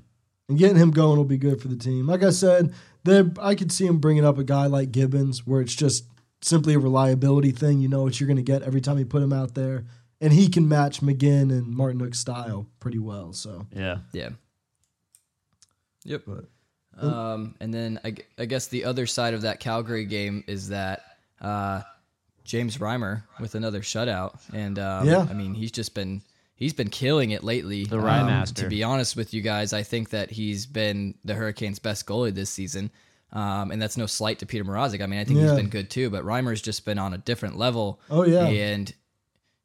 [0.48, 2.06] and getting him going will be good for the team.
[2.06, 2.74] Like I said,
[3.04, 6.04] there I could see him bringing up a guy like Gibbons, where it's just
[6.42, 7.80] simply a reliability thing.
[7.80, 9.84] You know what you're going to get every time you put him out there,
[10.20, 13.32] and he can match McGinn and Martinook's style pretty well.
[13.32, 14.00] So Yeah.
[14.12, 14.30] Yeah.
[16.04, 16.22] Yep.
[16.26, 16.44] But
[17.00, 21.02] Um, and then I, I guess the other side of that Calgary game is that
[21.40, 21.82] uh,
[22.44, 25.26] James Reimer with another shutout, and um, Yeah.
[25.28, 26.22] I mean he's just been
[26.56, 27.84] he's been killing it lately.
[27.84, 28.62] The Rye Um, Master.
[28.64, 32.34] To be honest with you guys, I think that he's been the Hurricanes' best goalie
[32.34, 32.90] this season.
[33.32, 35.00] Um, and that's no slight to Petr Mrazek.
[35.00, 35.46] I mean, I think Yeah.
[35.50, 38.00] he's been good too, but Reimer's just been on a different level.
[38.10, 38.44] Oh, yeah.
[38.46, 38.92] and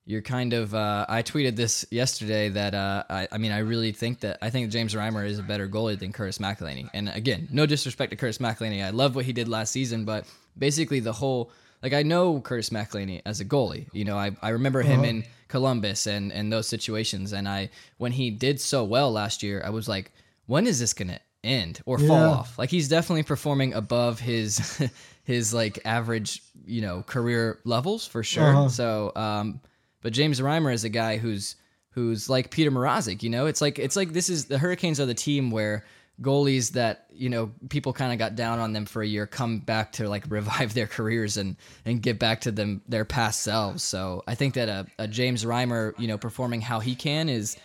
[0.06, 0.74] you're kind of.
[0.76, 4.50] Uh, I tweeted this yesterday that uh, I, I mean, I really think that I
[4.50, 6.90] think James Reimer is a better goalie than Curtis McElhinney.
[6.94, 8.84] And again, no disrespect to Curtis McElhinney.
[8.84, 10.26] I love what he did last season, but
[10.58, 11.52] basically the whole
[11.84, 13.88] like I know Curtis McElhinney as a goalie.
[13.94, 15.10] You know, I, I remember him Uh-huh.
[15.10, 17.34] in Columbus and and those situations.
[17.34, 20.12] And I when he did so well last year, I was like,
[20.46, 22.58] when is this gonna end or fall off?
[22.60, 24.82] Like he's definitely performing above his
[25.24, 28.44] his like average, you know, career levels for sure.
[28.50, 28.70] Uh-huh.
[28.70, 29.62] So, um,
[30.06, 31.56] but James Reimer is a guy who's
[31.90, 33.24] who's like Petr Mrazek.
[33.24, 35.84] You know, it's like it's like this is the Hurricanes are the team where
[36.22, 39.58] goalies that you know people kind of got down on them for a year come
[39.58, 43.82] back to like revive their careers and and get back to them their past selves.
[43.82, 47.58] So I think that a, a James Reimer, you know, performing how he can is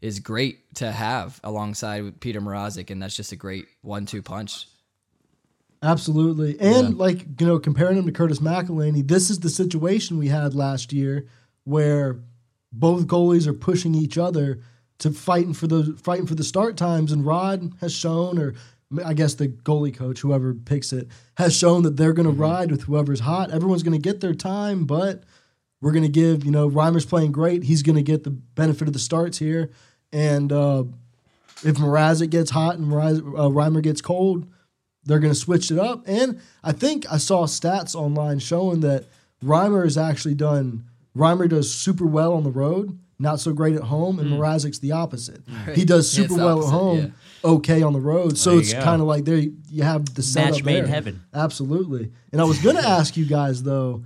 [0.00, 4.68] is great to have alongside Petr Mrazek, and that's just a great one-two punch.
[5.82, 6.60] Absolutely.
[6.60, 10.54] And like, you know, comparing him to Curtis McElhinney, this is the situation we had
[10.54, 11.26] last year
[11.68, 12.20] where
[12.72, 14.60] both goalies are pushing each other
[14.98, 18.54] to fighting for the fighting for the start times and Rod has shown or
[19.04, 22.70] I guess the goalie coach whoever picks it has shown that they're going to ride
[22.70, 23.50] with whoever's hot.
[23.50, 25.24] Everyone's going to get their time, but
[25.80, 27.64] we're going to give, you know, Reimer's playing great.
[27.64, 29.70] He's going to get the benefit of the starts here
[30.10, 30.84] and uh
[31.64, 34.46] if Mrazek gets hot and Mraz- uh, Reimer gets cold,
[35.04, 36.04] they're going to switch it up.
[36.06, 39.06] And I think I saw stats online showing that
[39.42, 40.84] Reimer has actually done.
[41.18, 44.36] Reimer does super well on the road, not so great at home, and hmm.
[44.36, 45.42] Mrazek's the opposite.
[45.74, 48.38] He does super the well opposite, at home, okay on the road.
[48.38, 51.24] So it's kind of like there you have the setup Match made in heaven.
[51.34, 52.12] Absolutely.
[52.32, 54.04] And I was going to ask you guys though,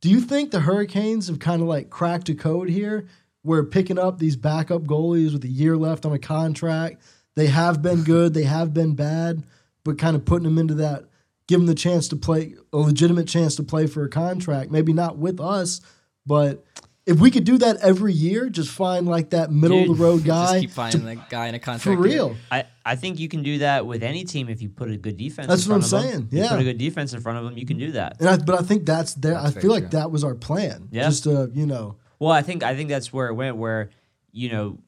[0.00, 3.06] do you think the Hurricanes have kind of like cracked a code here
[3.42, 7.02] where picking up these backup goalies with a year left on a contract,
[7.36, 9.44] they have been good, they have been bad,
[9.84, 11.04] but kind of putting them into that
[11.46, 14.92] give them the chance to play a legitimate chance to play for a contract, maybe
[14.92, 15.80] not with us,
[16.26, 16.64] but
[17.06, 20.24] if we could do that every year, just find like that middle of the road
[20.24, 20.52] guy.
[20.52, 21.82] Just keep finding that guy in a contract.
[21.82, 22.36] for contract real.
[22.50, 25.16] I, I think you can do that with any team if you put a good
[25.18, 25.48] defense.
[25.48, 26.12] That's in what front I'm of them.
[26.12, 26.48] saying, You yeah.
[26.50, 28.16] put a good defense in front of them, you can do that.
[28.20, 29.36] And I, but I think that's there.
[29.36, 29.98] I feel like true.
[30.00, 30.88] that was our plan.
[30.90, 31.04] Yeah.
[31.04, 33.56] Just to, you know, Well, I think I think that's where it went.
[33.56, 33.90] Where
[34.32, 34.78] you know,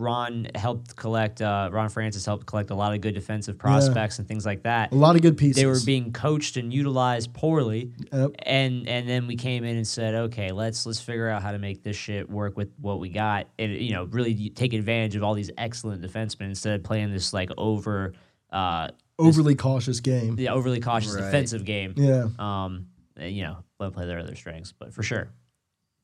[0.00, 1.40] Ron helped collect.
[1.42, 4.90] Uh, Ron Francis helped collect a lot of good defensive prospects and things like that.
[4.92, 5.56] a lot of good pieces.
[5.56, 8.30] They were being coached and utilized poorly, Yep.
[8.44, 11.58] and and then we came in and said, okay, let's let's figure out how to
[11.58, 15.22] make this shit work with what we got, and you know, really take advantage of
[15.22, 18.14] all these excellent defensemen instead of playing this like over,
[18.52, 20.34] uh, overly cautious game.
[20.36, 21.24] the overly cautious Right.
[21.24, 21.94] defensive game.
[21.96, 22.28] Yeah.
[22.38, 22.86] Um,
[23.16, 25.28] and, you know, let them play their other strengths, but for sure,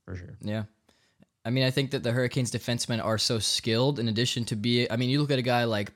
[0.05, 0.37] for sure.
[0.43, 0.65] Yeah.
[1.47, 4.91] I mean, I think that the Hurricanes defensemen are so skilled in addition to be
[4.91, 5.93] I mean, you look at a guy like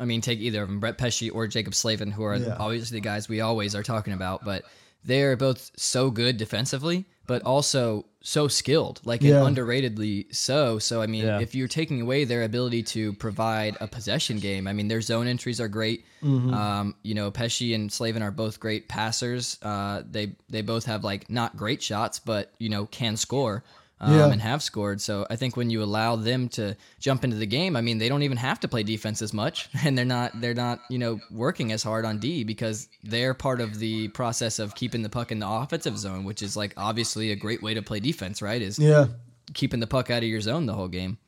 [0.00, 2.56] I mean, take either of them, Brett Pesce or Jaccob Slavin, who are Yeah.
[2.58, 4.64] obviously the guys we always are talking about, but
[5.04, 9.34] they're both so good defensively, but also so skilled, like Yeah.
[9.34, 10.80] underratedly so.
[10.80, 11.38] So I mean, Yeah.
[11.40, 15.28] if you're taking away their ability to provide a possession game, I mean, their zone
[15.28, 16.04] entries are great.
[16.24, 16.52] Mm-hmm.
[16.52, 19.58] Um, you know, Pesce and Slavin are both great passers.
[19.62, 23.62] Uh, they they both have like not great shots, but you know can score.
[24.00, 24.28] Um, Yeah.
[24.32, 25.00] and have scored.
[25.00, 28.08] So I think when you allow them to jump into the game, I mean, they
[28.08, 31.20] don't even have to play defense as much, and they're not they're not you know
[31.30, 35.30] working as hard on D because they're part of the process of keeping the puck
[35.30, 38.60] in the offensive zone, which is like obviously a great way to play defense, right?
[38.60, 39.06] Is Yeah.
[39.54, 41.18] keeping the puck out of your zone the whole game.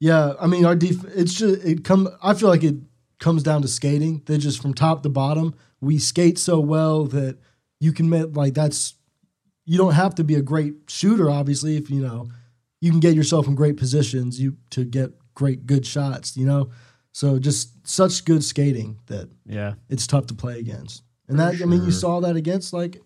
[0.00, 0.32] Yeah.
[0.40, 2.76] I mean, our def- it's just, it come, I feel like it
[3.18, 4.22] comes down to skating.
[4.24, 7.38] They just from top to bottom, we skate so well that
[7.80, 8.94] you can make, like, that's,
[9.66, 12.28] you don't have to be a great shooter, obviously, if you know,
[12.80, 16.70] you can get yourself in great positions you to get great, good shots, you know?
[17.12, 19.74] So just such good skating that Yeah.
[19.88, 21.02] it's tough to play against.
[21.28, 23.00] And that I mean you saw that against like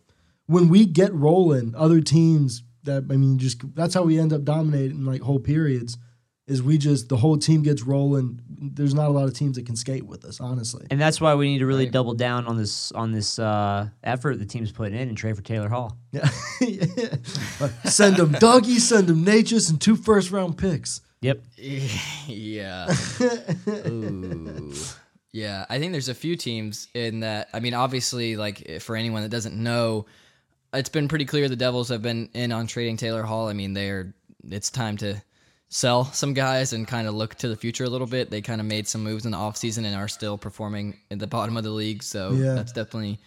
[0.46, 4.44] when we get rolling, other teams that I mean just that's how we end up
[4.44, 5.98] dominating like whole periods
[6.46, 8.40] is we just the whole team gets rolling.
[8.48, 10.86] There's not a lot of teams that can skate with us, honestly.
[10.90, 11.92] And that's why we need to really Right.
[11.92, 15.42] double down on this on this uh, effort the team's putting in and trade for
[15.42, 15.96] Taylor Hall.
[16.60, 16.86] Yeah.
[17.84, 21.00] send them Dougie, send them Necas, and two first round picks.
[21.22, 21.42] Yep.
[22.26, 22.94] yeah.
[23.68, 24.72] Ooh.
[25.32, 27.48] Yeah, I think there's a few teams in that.
[27.52, 30.06] I mean, obviously, like for anyone that doesn't know,
[30.72, 33.48] it's been pretty clear the Devils have been in on trading Taylor Hall.
[33.48, 34.14] I mean, they're
[34.48, 35.20] it's time to
[35.74, 38.30] sell some guys and kind of look to the future a little bit.
[38.30, 41.26] They kind of made some moves in the offseason and are still performing at the
[41.26, 42.00] bottom of the league.
[42.04, 42.54] So Yeah.
[42.54, 43.18] that's definitely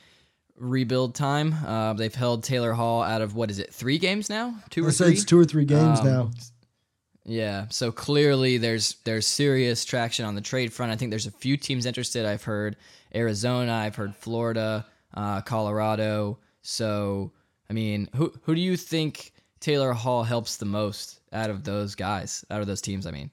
[0.55, 1.53] rebuild time.
[1.65, 4.55] Uh, they've held Taylor Hall out of what is it, three games now?
[4.69, 5.13] Two or I say three?
[5.15, 6.31] it's two or three games Um, now.
[7.25, 10.93] Yeah, so clearly there's there's serious traction on the trade front.
[10.93, 12.25] I think there's a few teams interested.
[12.25, 12.77] I've heard
[13.13, 16.39] Arizona, I've heard Florida, uh, Colorado.
[16.61, 17.33] So
[17.69, 21.95] I mean, who who do you think Taylor Hall helps the most out of those
[21.95, 23.05] guys, out of those teams?
[23.07, 23.31] I mean,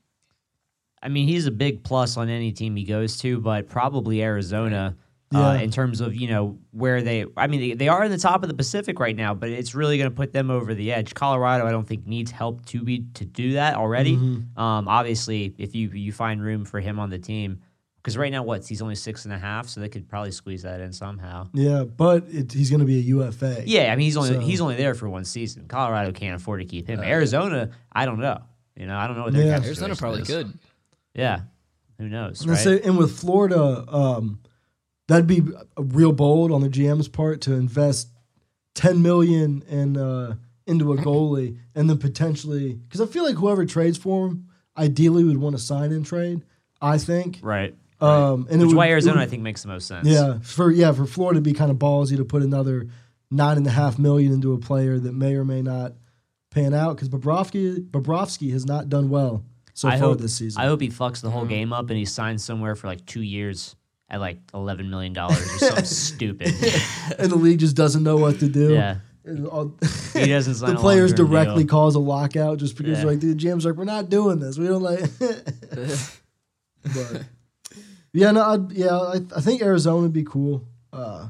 [1.02, 4.96] I mean, he's a big plus on any team he goes to, but probably Arizona
[5.32, 5.48] Yeah.
[5.48, 7.26] uh, in terms of you know where they.
[7.36, 9.74] I mean, they, they are in the top of the Pacific right now, but it's
[9.74, 11.12] really going to put them over the edge.
[11.14, 14.16] Colorado, I don't think needs help to be to do that already.
[14.16, 14.58] Mm-hmm.
[14.58, 17.60] Um, obviously, if you you find room for him on the team,
[18.04, 20.62] because right now, what he's only six and a half, so they could probably squeeze
[20.62, 21.48] that in somehow.
[21.54, 23.62] Yeah, but it, he's going to be a UFA.
[23.64, 25.64] Yeah, I mean, he's only So- he's only there for one season.
[25.68, 27.00] Colorado can't afford to keep him.
[27.00, 28.42] Arizona, I don't know.
[28.76, 29.56] You know, I don't know what their Yeah.
[29.56, 30.28] cap Arizona probably is.
[30.28, 30.52] could.
[31.14, 31.40] Yeah,
[31.98, 32.58] who knows, And, right?
[32.58, 34.40] say, and with Florida, um,
[35.08, 35.42] that'd be
[35.76, 38.08] a real bold on the GM's part to invest
[38.74, 40.34] ten million in uh,
[40.66, 45.24] into a goalie, and then potentially because I feel like whoever trades for him, ideally
[45.24, 46.42] would want to sign and trade.
[46.82, 47.74] I think, right.
[48.00, 50.06] Um, and it Which would, why it Arizona, would- I think, makes the most sense.
[50.08, 52.86] Yeah, for yeah for Florida to be kind of ballsy to put another
[53.30, 55.94] nine and a half million into a player that may or may not
[56.50, 60.62] pan out because Bobrovsky Bobrovsky has not done well so I far hope this season.
[60.62, 63.22] I hope he fucks the whole game up and he signs somewhere for like two
[63.22, 63.74] years
[64.08, 66.48] at like eleven million dollars or something stupid.
[67.18, 68.72] and the league just doesn't know what to do.
[68.74, 68.98] Yeah,
[69.50, 69.74] all-
[70.12, 71.70] he doesn't sign the a players directly deal.
[71.70, 73.04] cause a lockout just because Yeah.
[73.06, 74.56] like the GM's like we're not doing this.
[74.58, 75.10] We don't like.
[76.84, 77.24] but
[78.14, 80.64] yeah, no, I'd, yeah, I, I think Arizona would be cool.
[80.92, 81.28] Uh,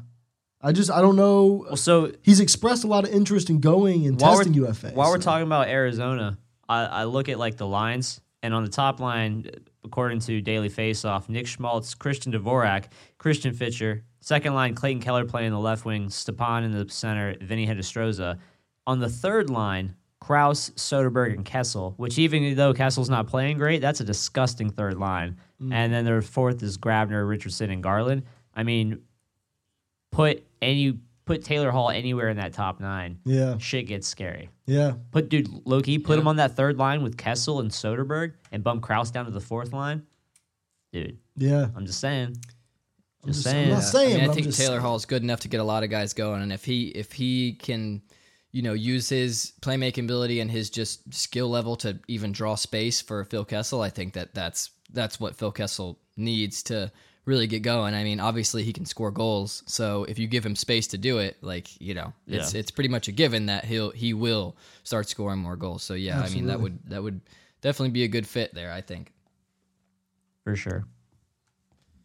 [0.61, 1.65] I just I don't know.
[1.67, 4.91] Well, so He's expressed a lot of interest in going and while testing UFA.
[4.91, 8.71] While we're talking about Arizona, I, I look at like the lines, and on the
[8.71, 9.51] top line,
[9.85, 12.85] according to Daily Faceoff, Nick Schmaltz, Christian Dvorak,
[13.19, 14.05] Christian Fischer.
[14.21, 18.39] Second line, Clayton Keller playing the left wing, Stepan in the center, Vinnie Hinostroza.
[18.87, 21.45] On the third line, Crouse, Soderberg, and mm.
[21.45, 25.37] Kessel, which even though Kessel's not playing great, that's a disgusting third line.
[25.61, 25.73] Mm.
[25.75, 28.23] And then their fourth is Grabner, Richardson, and Garland.
[28.55, 29.03] I mean,
[30.13, 34.49] put any put Taylor Hall anywhere in that top nine, yeah, shit gets scary.
[34.67, 36.21] yeah, Put dude Loki, put Yeah.
[36.23, 39.41] him on that third line with Kessel and Soderberg, and bump Crouse down to the
[39.41, 40.03] fourth line.
[40.93, 41.69] Dude, yeah.
[41.77, 42.37] I'm just saying.
[43.23, 43.71] I'm Just just- I'm saying.
[43.71, 44.81] not saying, I, mean, I think Taylor saying.
[44.81, 47.13] Hall is good enough to get a lot of guys going, and if he if
[47.13, 48.01] he can,
[48.55, 53.01] you know, use his playmaking ability and his just skill level to even draw space
[53.01, 56.93] for Phil Kessel, I think that that's that's what Phil Kessel needs to
[57.25, 57.95] really get going.
[57.95, 61.19] I mean, obviously he can score goals, so if you give him space to do
[61.19, 62.61] it, like you know, it's Yeah.
[62.61, 65.83] it's pretty much a given that he'll he will start scoring more goals.
[65.83, 67.23] So yeah, I mean that would that would
[67.61, 68.71] definitely be a good fit there.
[68.71, 69.11] I think
[70.45, 70.85] For sure.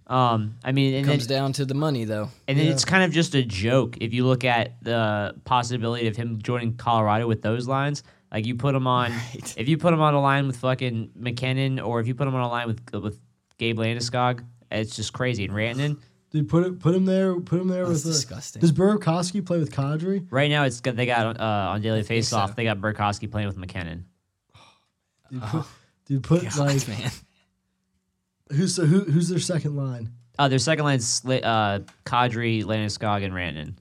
[0.09, 2.29] Um, I mean, and, comes then, down to the money though.
[2.47, 6.15] and then it's kind of just a joke if you look at the possibility of
[6.15, 8.01] him joining Colorado with those lines.
[8.31, 9.53] Like you put him on, Right.
[9.57, 12.33] if you put him on a line with fucking MacKinnon, or if you put him
[12.35, 13.19] on a line with with
[13.59, 15.45] Gabe Landeskog, it's just crazy.
[15.45, 15.97] And Rantanen,
[16.31, 17.39] Dude, put it, put him there.
[17.39, 18.13] Put him there That's with.
[18.13, 18.59] Uh, disgusting.
[18.61, 20.25] does Burakovsky play with Kadri?
[20.31, 22.53] right now it's got they got uh, on Daily I think Faceoff, so.
[22.55, 24.05] they got Burakovsky playing with MacKinnon.
[25.31, 25.65] Dude, put,
[26.05, 27.11] dude, put God, like man.
[28.51, 30.11] Who's so who, who's their second line?
[30.37, 33.73] Uh, their second line's uh, Kadri, Landeskog, and Rantanen.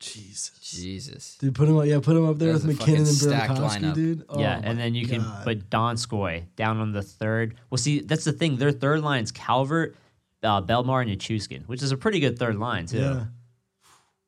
[0.00, 0.58] Jesus.
[0.60, 1.36] Jesus.
[1.38, 1.86] Dude, put him up.
[1.86, 4.24] Yeah, put him up there with MacKinnon and stacked Burakovsky, dude.
[4.28, 5.44] Oh yeah, and then you can God.
[5.44, 7.54] put Donskoy down on the third.
[7.70, 8.56] Well, see, that's the thing.
[8.56, 9.96] Their third line's Calvert,
[10.42, 12.98] uh, Bellemare, and Chuskin, which is a pretty good third line too.
[12.98, 13.24] Yeah,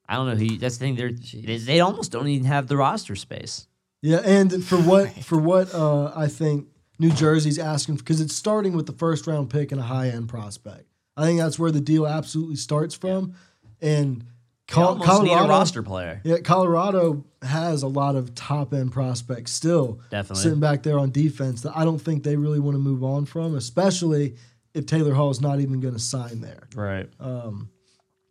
[0.08, 0.56] I don't know who.
[0.56, 0.96] That's the thing.
[0.96, 3.66] They're they, they almost don't even have the roster space.
[4.02, 8.72] yeah, and for what for what uh, I think New Jersey's asking because it's starting
[8.74, 10.84] with the first round pick and a high end prospect.
[11.16, 13.34] I think that's where the deal absolutely starts from,
[13.80, 14.24] and
[14.68, 15.48] Col- Colorado.
[15.48, 16.20] roster player.
[16.24, 20.42] Yeah, Colorado has a lot of top end prospects still Definitely.
[20.42, 23.24] sitting back there on defense that I don't think they really want to move on
[23.26, 24.34] from, especially
[24.74, 26.64] if Taylor Hall is not even going to sign there.
[26.74, 27.08] Right.
[27.20, 27.70] Um,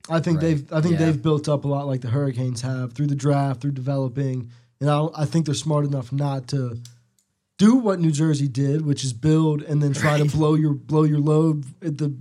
[0.10, 0.48] I think Right.
[0.48, 1.06] they've I think Yeah.
[1.06, 4.50] they've built up a lot like the Hurricanes have through the draft, through developing,
[4.82, 6.78] and I, I think they're smart enough not to
[7.58, 11.04] do what New Jersey did, which is build and then try to blow your blow
[11.04, 12.16] your load at the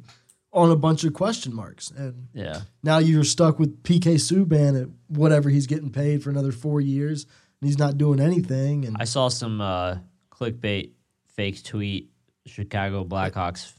[0.52, 1.90] on a bunch of question marks.
[1.90, 2.60] And Yeah.
[2.84, 7.24] now you're stuck with PK Subban at whatever he's getting paid for another four years,
[7.60, 8.84] and he's not doing anything.
[8.84, 9.96] And I saw some uh,
[10.30, 10.92] clickbait
[11.34, 12.10] fake tweet,
[12.46, 13.72] Chicago Blackhawks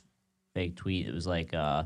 [0.53, 1.07] fake tweet.
[1.07, 1.83] It was like uh,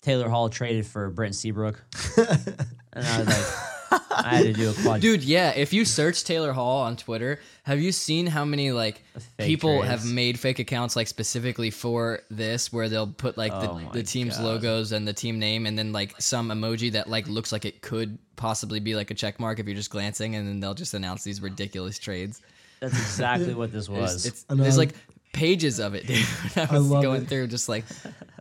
[0.00, 1.84] Taylor Hall traded for Brent Seabrook,
[2.16, 3.46] and I was like,
[4.10, 5.00] I had to do a quad.
[5.00, 5.50] Dude, yeah.
[5.50, 9.02] If you search Taylor Hall on Twitter, have you seen how many like
[9.36, 9.88] Fake people trades.
[10.02, 13.92] have made fake accounts like specifically for this, where they'll put like Oh the, my
[13.92, 14.44] the team's God.
[14.44, 17.82] logos and the team name, and then like some emoji that like looks like it
[17.82, 20.94] could possibly be like a check mark if you're just glancing, and then they'll just
[20.94, 22.40] announce these ridiculous trades.
[22.80, 24.26] That's exactly what this was.
[24.26, 24.62] It's, I know.
[24.64, 24.94] there's like
[25.32, 26.24] pages of it, dude.
[26.56, 27.28] I I was love going it.
[27.28, 27.84] through just like,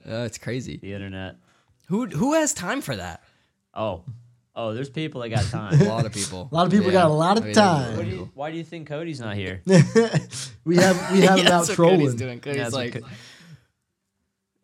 [0.08, 0.78] oh, it's crazy.
[0.78, 1.36] the internet.
[1.88, 3.22] Who who has time for that?
[3.74, 4.04] Oh,
[4.68, 5.80] oh, there's people that got time.
[5.82, 6.49] A lot of people.
[6.51, 7.97] A lot of people got a lot of there's time.
[7.97, 9.62] What do you, why do you think Cody's not here?
[10.66, 12.16] we have we have Yeah, him out that's what Cody's trolling.
[12.18, 12.39] doing.
[12.39, 13.09] Cody's That's what like, Co-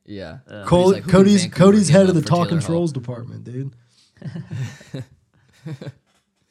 [0.05, 0.37] yeah.
[0.47, 3.73] Uh, Col- like, Cody's Vancouver Cody's head of the for talking trolls department, dude.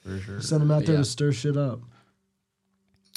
[0.02, 0.40] for sure.
[0.40, 1.00] Send him out there Yeah.
[1.00, 1.80] to stir shit up.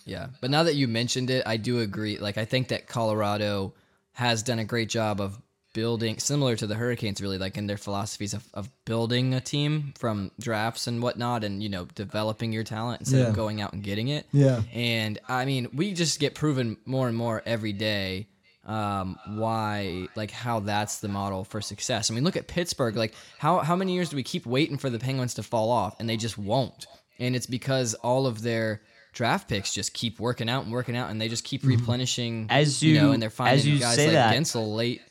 [0.05, 2.17] Yeah, but now that you mentioned it, I do agree.
[2.17, 3.73] Like, I think that Colorado
[4.13, 5.39] has done a great job of
[5.79, 9.93] building, similar to the Hurricanes, really, like in their philosophies of, of building a team
[9.97, 13.27] from drafts and whatnot, and you know, developing your talent instead Yeah.
[13.29, 14.25] of going out and getting it.
[14.31, 14.61] Yeah.
[14.73, 18.27] And I mean, we just get proven more and more every day
[18.65, 22.11] um, why, like, how that's the model for success.
[22.11, 22.95] I mean, look at Pittsburgh.
[22.95, 25.99] Like, how how many years do we keep waiting for the Penguins to fall off,
[25.99, 26.85] and they just won't?
[27.17, 31.09] And it's because all of their draft picks just keep working out and working out,
[31.09, 32.45] and they just keep replenishing.
[32.49, 35.01] As you know, and they're as finding you guys say like that- Guentzel late.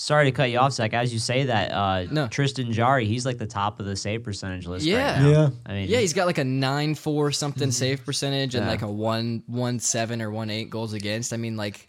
[0.00, 0.94] Sorry to cut you off, Zach.
[0.94, 2.28] As you say that, uh, No.
[2.28, 5.12] Tristan Jarry, he's like the top of the save percentage list Yeah.
[5.14, 5.28] right now.
[5.30, 5.50] Yeah.
[5.66, 8.70] I mean, Yeah, he's got like a nine four something save percentage and Yeah.
[8.70, 11.32] like a one one seven or one eight goals against.
[11.32, 11.88] I mean, like,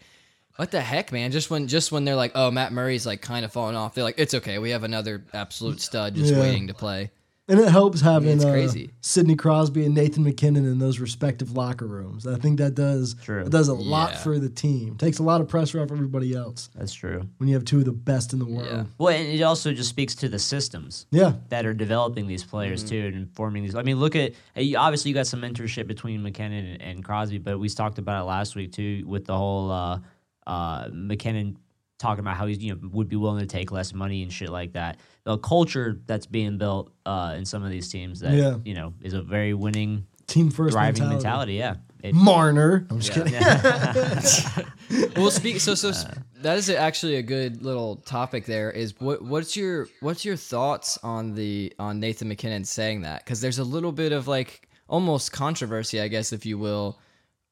[0.56, 1.30] what the heck, man?
[1.30, 4.02] Just when just when they're like, oh, Matt Murray's like kind of falling off, they're
[4.04, 6.40] like, it's okay, we have another absolute stud just Yeah.
[6.40, 7.10] waiting to play.
[7.50, 8.90] And it helps having it's uh, crazy.
[9.00, 12.26] Sidney Crosby and Nathan MacKinnon in those respective locker rooms.
[12.26, 13.42] I think that does True.
[13.42, 14.96] it does a lot for the team.
[14.96, 17.28] Takes a lot of pressure off everybody else that's true.
[17.38, 18.56] when you have two of the best in the Yeah.
[18.56, 18.86] world.
[18.98, 21.32] Well, and it also just speaks to the systems Yeah.
[21.48, 22.88] that are developing these players Mm-hmm.
[22.88, 23.74] too and forming these.
[23.74, 27.38] I mean, look at uh, obviously you got some mentorship between MacKinnon and, and Crosby,
[27.38, 29.98] but we talked about it last week too with the whole uh,
[30.46, 31.58] uh, MacKinnon
[32.00, 34.48] talking about how he's you know would be willing to take less money and shit
[34.50, 34.98] like that.
[35.24, 38.56] The culture that's being built uh, in some of these teams that Yeah.
[38.64, 41.58] you know is a very winning, Team first thriving mentality.
[41.58, 41.78] mentality.
[42.02, 42.86] Yeah, It- Marner.
[42.90, 43.34] I'm just kidding.
[45.16, 45.60] well, speak.
[45.60, 48.46] So, so sp- that is actually a good little topic.
[48.46, 53.24] There is what what's your what's your thoughts on the on Nathan MacKinnon saying that?
[53.24, 56.98] Because there's a little bit of like almost controversy, I guess, if you will,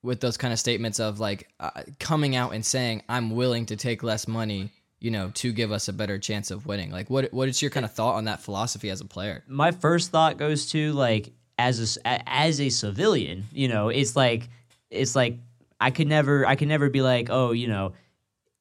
[0.03, 3.77] with those kind of statements of like uh, coming out and saying I'm willing to
[3.77, 4.71] take less money,
[5.01, 6.91] you know, to give us a better chance of winning.
[6.91, 9.43] Like, what what is your kind of thought on that philosophy as a player?
[9.49, 13.89] my first thought goes to like as a s- a- as a civilian, you know,
[13.89, 14.49] it's like
[14.91, 15.39] it's like
[15.81, 17.93] I could never I could never be like, oh, you know,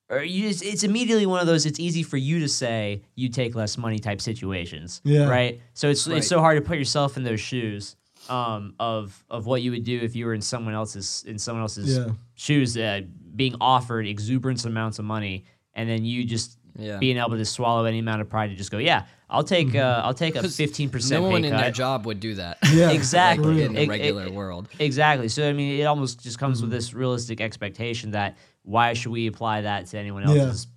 [0.10, 3.30] or you just, it's immediately one of those it's easy for you to say you
[3.30, 5.02] take less money type situations.
[5.04, 5.28] Yeah.
[5.28, 5.62] Right?
[5.76, 6.18] So it's Right.
[6.18, 7.96] it's so hard to put yourself in those shoes
[8.30, 11.62] um of of what you would do if you were in someone else's in someone
[11.64, 12.12] else's Yeah.
[12.36, 13.02] shoes uh,
[13.36, 16.98] being offered exuberant amounts of money and then you just Yeah.
[16.98, 20.02] being able to swallow any amount of pride to just go, yeah, I'll take uh,
[20.06, 21.62] I'll take a 'Cause fifteen percent No pay one in cut.
[21.62, 22.58] their job would do that.
[22.72, 22.92] Yeah.
[23.00, 23.56] Exactly.
[23.56, 24.68] like in the It- it- regular it- world.
[24.80, 25.28] Exactly.
[25.30, 26.70] So I mean, it almost just comes Mm-hmm.
[26.70, 30.44] with this realistic expectation that why should we apply that to anyone Yeah.
[30.44, 30.68] else's,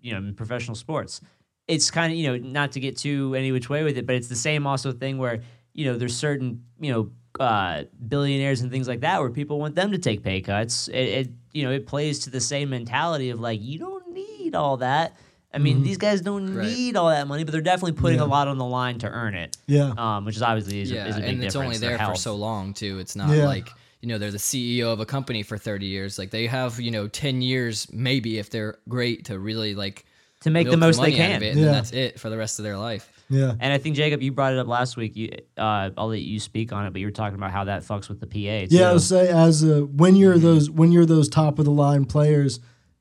[0.00, 1.20] you know, in professional sports?
[1.68, 4.14] It's kind of you know not to get too any which way with it, but
[4.16, 5.42] it's the same also thing where
[5.80, 7.10] you know there's certain you know
[7.44, 10.88] uh, billionaires and things like that where people want them to take pay cuts.
[10.88, 14.54] It, it you know it plays to the same mentality of like you don't need
[14.54, 15.16] all that.
[15.52, 16.54] I mean, these guys don't.
[16.54, 16.66] Right.
[16.66, 18.24] need all that money, but they're definitely putting Yeah.
[18.26, 19.56] a lot on the line to earn it.
[19.66, 19.92] Yeah.
[19.96, 22.14] Um, which is obviously is, a, yeah, is a big and it's only there for
[22.14, 22.98] so long too.
[23.00, 23.46] It's not Yeah.
[23.46, 23.68] like
[24.00, 26.18] you know they're the CEO of a company for thirty years.
[26.18, 30.04] Like they have you know ten years maybe if they're great to really like
[30.42, 31.36] to make the most they can.
[31.36, 31.64] of it, and Yeah.
[31.66, 33.10] then that's it for the rest of their life.
[33.30, 33.54] Yeah.
[33.60, 35.14] And I think Jacob, you brought it up last week.
[35.14, 37.82] You, uh, I'll let you speak on it, but you were talking about how that
[37.82, 38.68] fucks with the PA.
[38.68, 38.76] Too.
[38.76, 41.70] Yeah, I would say as a, when you're those when you're those top of the
[41.70, 42.58] line players,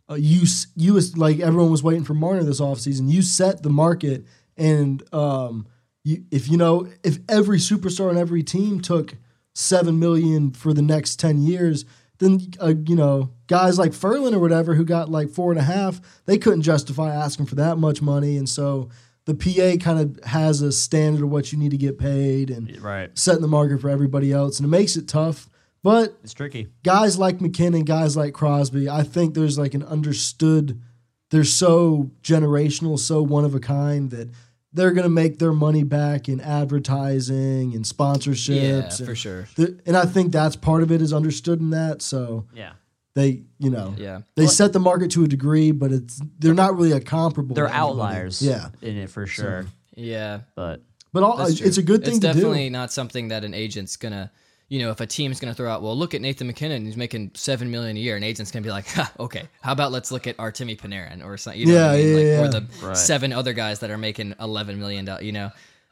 [0.09, 3.09] uh, you you was like everyone was waiting for Marner this offseason.
[3.09, 4.25] You set the market,
[4.55, 5.67] and um,
[6.03, 9.15] you if you know if every superstar on every team took
[9.55, 11.85] seven million for the next ten years,
[12.19, 15.63] then uh, you know guys like Ferland or whatever who got like four and a
[15.63, 18.89] half, they couldn't justify asking for that much money, and so
[19.29, 22.81] the PA kind of has a standard of what you need to get paid and
[22.81, 23.15] right.
[23.17, 25.47] setting the market for everybody else, and it makes it tough.
[25.83, 26.67] But It's tricky.
[26.83, 30.81] guys like MacKinnon, guys like Crosby, I think there's like an understood.
[31.29, 34.29] They're so generational, so one of a kind that
[34.73, 38.61] they're gonna make their money back in advertising and sponsorships.
[38.61, 39.47] Yeah, and, for sure.
[39.55, 42.01] the- and I think that's part of it is understood in that.
[42.01, 42.73] So Yeah,
[43.15, 44.21] they, you know, Yeah.
[44.35, 47.55] they set the market to a degree, but it's they're not really a comparable.
[47.55, 47.79] they're anybody.
[47.81, 48.41] outliers.
[48.41, 48.69] Yeah.
[48.81, 49.65] in it for sure.
[49.95, 50.41] Yeah.
[50.55, 50.81] But
[51.11, 52.69] But all, it's a good thing It's to definitely do.
[52.71, 54.31] not something that an agent's gonna,
[54.69, 57.31] you know, if a team's gonna throw out, well, look at Nathan MacKinnon, he's making
[57.33, 60.27] seven million a year, and agent's gonna be like, ha, okay, how about let's look
[60.27, 62.09] at Artemi Panarin or something, you know, what I Yeah, mean?
[62.27, 62.59] yeah, like, yeah.
[62.59, 62.95] or the Right.
[62.97, 65.49] seven other guys that are making eleven million dollars, you know.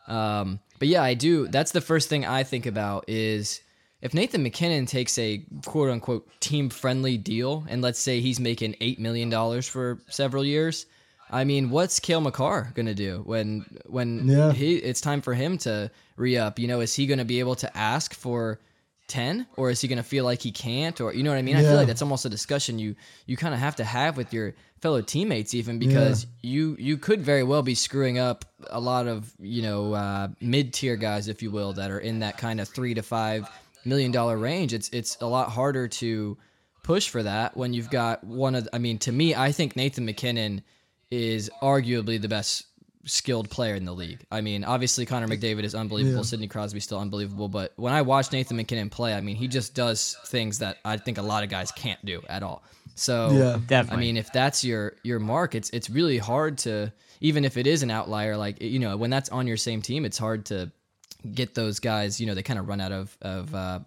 [0.07, 1.47] Um, but yeah, I do.
[1.47, 3.59] That's the first thing I think about is
[4.01, 8.75] if Nathan MacKinnon takes a quote unquote team friendly deal, and let's say he's making
[8.81, 10.85] eight million dollars for several years.
[11.29, 14.53] I mean, what's Cale Makar gonna do when when Yeah.
[14.53, 16.57] he it's time for him to re up?
[16.59, 18.59] You know, is he gonna be able to ask for
[19.07, 20.99] ten, or is he gonna feel like he can't?
[21.01, 21.55] Or you know what I mean?
[21.57, 22.95] I feel like that's almost a discussion you
[23.25, 27.21] you kind of have to have with your fellow teammates, even because you you could
[27.23, 31.41] very well be screwing up a lot of you know uh, mid tier guys, if
[31.41, 33.49] you will, that are in that kind of three to five
[33.87, 34.73] million dollar range.
[34.73, 36.37] It's it's a lot harder to
[36.83, 38.67] push for that when you've got one of.
[38.73, 40.61] I mean, to me, I think Nathan MacKinnon
[41.09, 42.65] is arguably the best
[43.05, 44.25] skilled player in the league.
[44.29, 46.23] I mean, obviously Connor McDavid is unbelievable, Yeah.
[46.23, 49.73] Sidney Crosby's still unbelievable, but when I watch Nathan MacKinnon play, I mean, he just
[49.73, 52.63] does things that I think a lot of guys can't do at all.
[52.95, 53.59] So, Yeah.
[53.65, 53.95] Definitely.
[53.97, 57.65] I mean, if that's your your mark, it's it's really hard to even if it
[57.65, 60.71] is an outlier like you know, when that's on your same team, it's hard to
[61.33, 63.79] get those guys, you know, they kind of run out of of uh,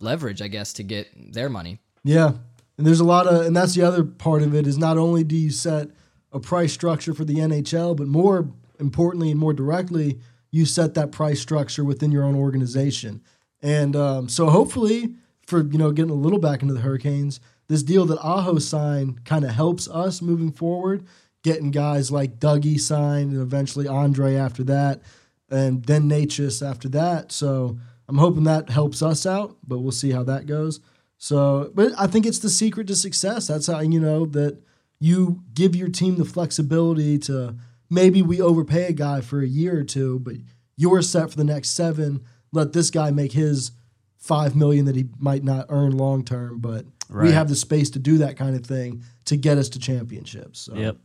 [0.00, 1.78] leverage, I guess, to get their money.
[2.04, 2.32] Yeah.
[2.76, 5.24] And there's a lot of, and that's the other part of it is not only
[5.24, 5.88] do you set
[6.32, 8.48] a price structure for the NHL, but more
[8.78, 10.20] importantly and more directly,
[10.50, 13.22] you set that price structure within your own organization.
[13.60, 15.14] And um, so hopefully,
[15.46, 19.24] for you know getting a little back into the Hurricanes, this deal that Aho signed
[19.24, 21.04] kind of helps us moving forward,
[21.42, 25.02] getting guys like Dougie signed and eventually Andre after that,
[25.50, 27.32] and then Necas after that.
[27.32, 27.78] So
[28.08, 30.80] I'm hoping that helps us out, but we'll see how that goes.
[31.18, 33.48] So, but I think it's the secret to success.
[33.48, 34.62] That's how you know that
[35.00, 37.56] you give your team the flexibility to
[37.90, 40.34] maybe we overpay a guy for a year or two, but
[40.76, 42.24] you're set for the next seven.
[42.52, 43.72] Let this guy make his
[44.16, 47.98] five million that he might not earn long term, but we have the space to
[47.98, 50.60] do that kind of thing to get us to championships.
[50.60, 50.74] So.
[50.74, 50.96] Yep.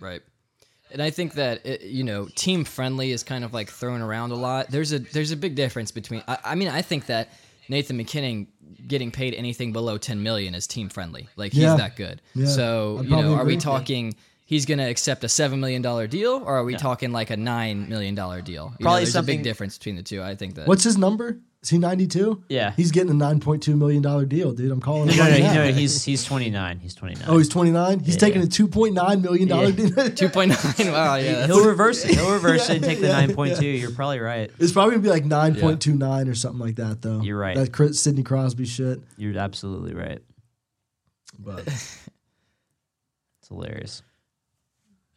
[0.00, 0.22] Right.
[0.90, 4.32] And I think that it, you know, team friendly is kind of like thrown around
[4.32, 4.70] a lot.
[4.70, 6.22] There's a there's a big difference between.
[6.26, 7.30] I, I mean, I think that
[7.68, 8.46] Nathan MacKinnon
[8.86, 11.28] getting paid anything below 10 million is team friendly.
[11.36, 11.76] Like he's Yeah.
[11.76, 12.22] that good.
[12.34, 12.46] Yeah.
[12.46, 14.14] So I'd you know, are we talking?
[14.46, 17.36] He's going to accept a seven million dollar deal, or are we talking like a
[17.36, 18.72] nine million dollar deal?
[18.78, 20.22] You know, Probably there's a big difference between the two.
[20.22, 20.66] I think that.
[20.66, 21.38] What's his number?
[21.60, 22.44] Is he 92?
[22.48, 22.70] Yeah.
[22.76, 24.70] He's getting a 9.2 million dollar deal, dude.
[24.70, 26.78] I'm calling No, him no, right no, no, he's he's 29.
[26.78, 27.24] He's 29.
[27.28, 27.98] Oh, he's 29.
[27.98, 28.20] He's Yeah.
[28.20, 29.88] taking a 2.9 million dollar Yeah.
[29.88, 30.10] deal.
[30.14, 30.92] Two point nine.
[30.92, 31.46] Wow, yeah.
[31.48, 32.14] He'll reverse it.
[32.14, 33.80] He'll reverse it and take the Yeah, 9.2.
[33.80, 34.52] You're probably right.
[34.60, 37.22] It's probably gonna be like 9.29 or something like that, though.
[37.22, 37.56] You're right.
[37.56, 39.00] That Chris, Sidney Crosby shit.
[39.16, 40.20] You're absolutely right.
[41.40, 41.98] But It's
[43.48, 44.02] hilarious.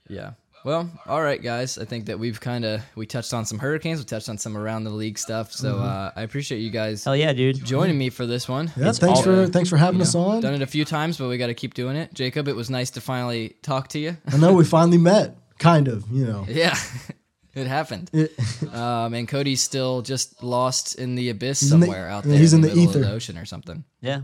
[0.09, 0.31] Yeah.
[0.63, 1.79] Well, all right, guys.
[1.79, 3.97] I think that we've kind of we touched on some hurricanes.
[3.99, 5.51] We touched on some around the league stuff.
[5.51, 7.63] So uh, I appreciate you guys Hell yeah, dude.
[7.65, 8.71] joining me for this one.
[8.77, 10.41] yeah, It's thanks all- for thanks for having us know, on.
[10.41, 12.13] Done it a few times, but we got to keep doing it.
[12.13, 14.17] Jacob, it was nice to finally talk to you.
[14.31, 16.05] I know we finally met, kind of.
[16.11, 16.45] You know.
[16.47, 16.77] yeah,
[17.55, 18.09] it happened.
[18.13, 18.31] It-
[18.71, 22.37] Um, and Cody's still just lost in the abyss He's in the- somewhere out there.
[22.37, 22.99] he's in the middle ether.
[22.99, 23.83] of the ocean or something.
[23.99, 24.21] Yeah.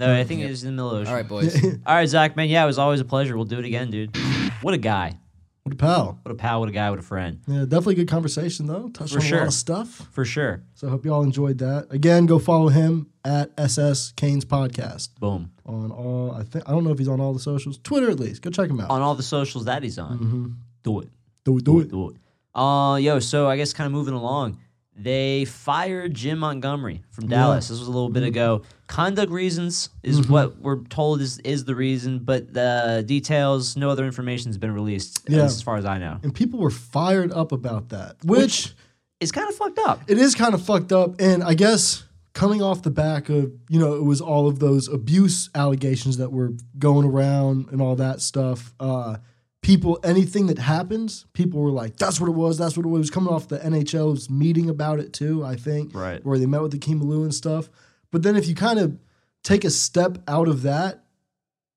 [0.00, 1.10] No, I think it was in the middle of the ocean.
[1.10, 1.64] All right, boys.
[1.86, 2.48] All right, Zach, man.
[2.48, 3.36] Yeah, it was always a pleasure.
[3.36, 4.16] We'll do it again, dude.
[4.62, 5.18] What a guy.
[5.64, 6.18] what a pal.
[6.22, 6.60] What a pal.
[6.60, 6.88] What a guy.
[6.90, 7.40] What a friend.
[7.46, 8.88] Yeah, definitely good conversation though.
[8.88, 9.38] Touched For on a sure.
[9.38, 10.08] lot of stuff.
[10.12, 10.62] For sure.
[10.74, 11.88] So I hope you all enjoyed that.
[11.90, 15.52] Again, go follow him at SS Kane's podcast Boom.
[15.66, 16.32] on all.
[16.32, 18.42] I think I don't know if he's on all the socials, Twitter at least.
[18.42, 18.90] Go check him out.
[18.90, 20.18] On all the socials that he's on.
[20.18, 20.46] Mm-hmm.
[20.82, 21.08] Do it.
[21.44, 21.90] Do it, do it.
[21.90, 22.16] Do it.
[22.54, 24.58] Uh, yo, so I guess kind of moving along.
[24.94, 27.68] They fired Jim Montgomery from Dallas.
[27.68, 28.62] This was a little bit ago.
[28.88, 30.32] Conduct reasons is Mm-hmm.
[30.32, 34.72] what we're told is is the reason, but the details, no other information has been
[34.72, 35.44] released Yeah.
[35.44, 36.18] as far as I know.
[36.22, 38.74] And people were fired up about that, which
[39.18, 40.02] is kind of fucked up.
[40.08, 41.20] it is kind of fucked up.
[41.20, 44.88] And I guess coming off the back of, you know, it was all of those
[44.88, 48.74] abuse allegations that were going around and all that stuff.
[48.78, 49.16] Uh,
[49.62, 52.58] people, anything that happens, people were like, that's what it was.
[52.58, 52.98] That's what it was.
[52.98, 55.94] It was coming off the NHL's meeting about it too, I think.
[55.94, 56.24] Right.
[56.24, 57.70] Where they met with Akim Aliu and stuff.
[58.10, 58.98] But then if you kind of
[59.42, 61.04] take a step out of that,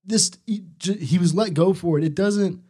[0.04, 2.04] this he, was let go for it.
[2.04, 2.60] It doesn't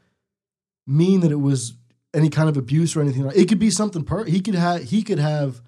[0.87, 1.75] mean that it was
[2.14, 4.85] any kind of abuse or anything like it could be something per he could have
[4.85, 5.61] he could have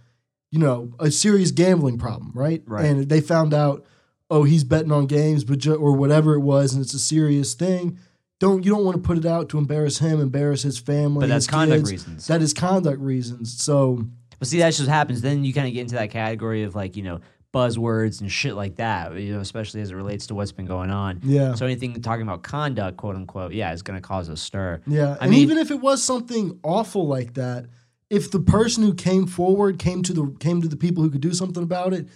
[0.51, 2.85] you know a serious gambling problem right, Right.
[2.87, 3.85] and they found out
[4.31, 7.99] oh he's betting on games but or whatever it was and it's a serious thing
[8.41, 11.29] don't you don't want to put it out to embarrass him embarrass his family But
[11.29, 11.91] that's conduct kids.
[11.91, 12.27] reasons.
[12.29, 14.05] that is conduct reasons so
[14.39, 15.21] But see, that just happens.
[15.21, 17.21] Then you kind of get into that category of like, you know,
[17.53, 20.91] buzzwords and shit like that, you know, especially as it relates to what's been going
[20.91, 21.19] on.
[21.25, 24.81] yeah So anything talking about conduct, quote unquote, yeah, is going to cause a stir.
[24.87, 27.67] Yeah, I and mean- even if it was something awful like that,
[28.11, 31.21] if the person who came forward came to the came to the people who could
[31.21, 32.09] do something about it,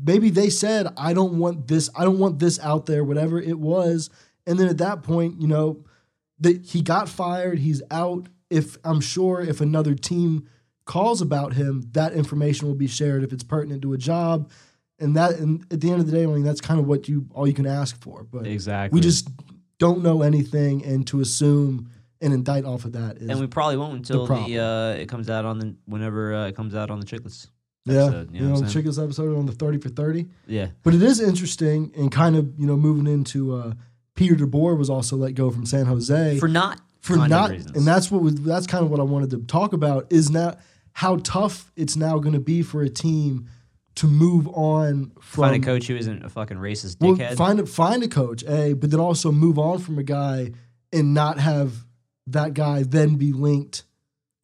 [0.00, 1.88] maybe they said, "I don't want this.
[1.96, 4.10] I don't want this out there." Whatever it was,
[4.50, 5.84] and then at that point, you know,
[6.40, 7.58] that he got fired.
[7.60, 8.28] He's out.
[8.50, 10.48] If I'm sure if another team
[10.84, 14.50] calls about him, that information will be shared if it's pertinent to a job.
[14.98, 17.08] And that, and at the end of the day, I mean, that's kind of what
[17.08, 18.24] you all you can ask for.
[18.24, 18.96] But Exactly.
[18.96, 19.28] we just
[19.78, 21.88] don't know anything, and to assume
[22.20, 24.52] and indict off of that is and we probably won't until the, problem.
[24.58, 27.46] uh, it comes out on the whenever uh, it comes out on the Chiclets.
[27.86, 28.84] yeah, episode, you you know know, what I'm saying?
[28.84, 30.26] Chicka's episode on the thirty for thirty.
[30.46, 30.68] Yeah.
[30.82, 33.72] But it is interesting and kind of you know moving into uh,
[34.20, 37.74] Peter DeBoer was also let go from San Jose For not for not, reasons.
[37.74, 40.56] and that's what was that's kind of what I wanted to talk about is now
[40.92, 43.48] how tough it's now going to be for a team
[43.94, 47.36] to move on from find a coach who isn't a fucking racist well, dickhead.
[47.36, 50.52] find a find a coach, a but then also move on from a guy
[50.92, 51.86] and not have
[52.26, 53.84] that guy then be linked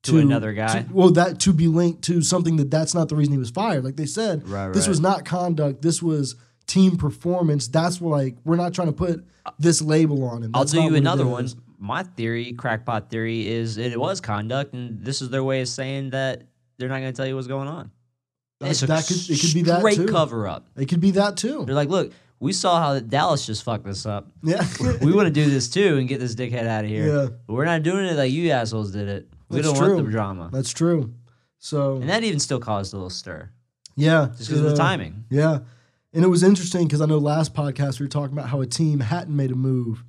[0.05, 0.85] To another guy?
[0.85, 3.51] to- well, that to be linked to something that that's not the reason he was
[3.51, 3.85] fired.
[3.85, 4.89] Like they said, Right, this right.
[4.89, 5.83] was not conduct.
[5.83, 6.35] This was
[6.67, 7.69] team performance.
[7.69, 9.25] That's what, like we're not trying to put
[9.59, 10.51] this label on him.
[10.55, 11.49] I'll That's tell you another one.
[11.79, 16.11] My theory, crackpot theory, is it was conduct, and this is their way of saying
[16.11, 16.43] that
[16.79, 17.91] they're not going to tell you what's going on.
[18.61, 20.67] That- It's a that could- it could be that straight cover up.
[20.77, 21.65] It could be that too.
[21.67, 24.29] They're like, look, we saw how Dallas just fucked this up.
[24.43, 24.67] Yeah,
[25.03, 27.07] we want to do this too and get this dickhead out of here.
[27.07, 27.27] Yeah.
[27.47, 29.29] But we're not doing it like you assholes did it.
[29.51, 29.95] We That's don't true.
[29.97, 30.51] want the drama.
[30.53, 31.13] that's true.
[31.59, 33.51] So And that even still caused a little stir
[33.97, 35.25] yeah, just because of the uh, timing.
[35.31, 35.61] Yeah.
[36.17, 38.67] And it was interesting because I know last podcast we were talking about how a
[38.67, 40.03] team hadn't made a move,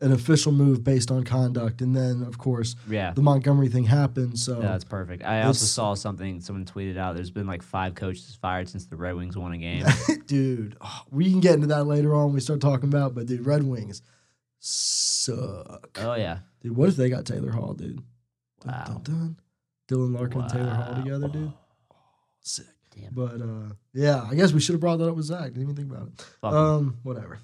[0.00, 1.82] an official move based on conduct.
[1.82, 3.12] And then, of course, Yeah.
[3.12, 4.38] the Montgomery thing happened.
[4.38, 5.22] So, Yeah, that's perfect.
[5.22, 7.14] I also saw something someone tweeted out.
[7.14, 9.84] There's been like five coaches fired since the Red Wings won a game.
[10.26, 13.26] dude, oh, we can get into that later on when we start talking about, but
[13.26, 14.00] dude, Red Wings
[14.60, 15.98] suck.
[16.00, 16.38] oh yeah.
[16.62, 18.02] Dude, what if they got Taylor Hall, dude?
[18.64, 18.84] Wow.
[18.86, 19.36] dun, dun.
[19.88, 21.52] Dylan Larkin and Taylor Hall together, dude.
[22.40, 22.64] Sick.
[23.02, 23.12] Damn.
[23.12, 25.52] But uh, yeah, I guess we should have brought that up with Zach.
[25.52, 26.20] Didn't even think about it.
[26.40, 26.52] Fuck.
[26.52, 27.38] Um, whatever.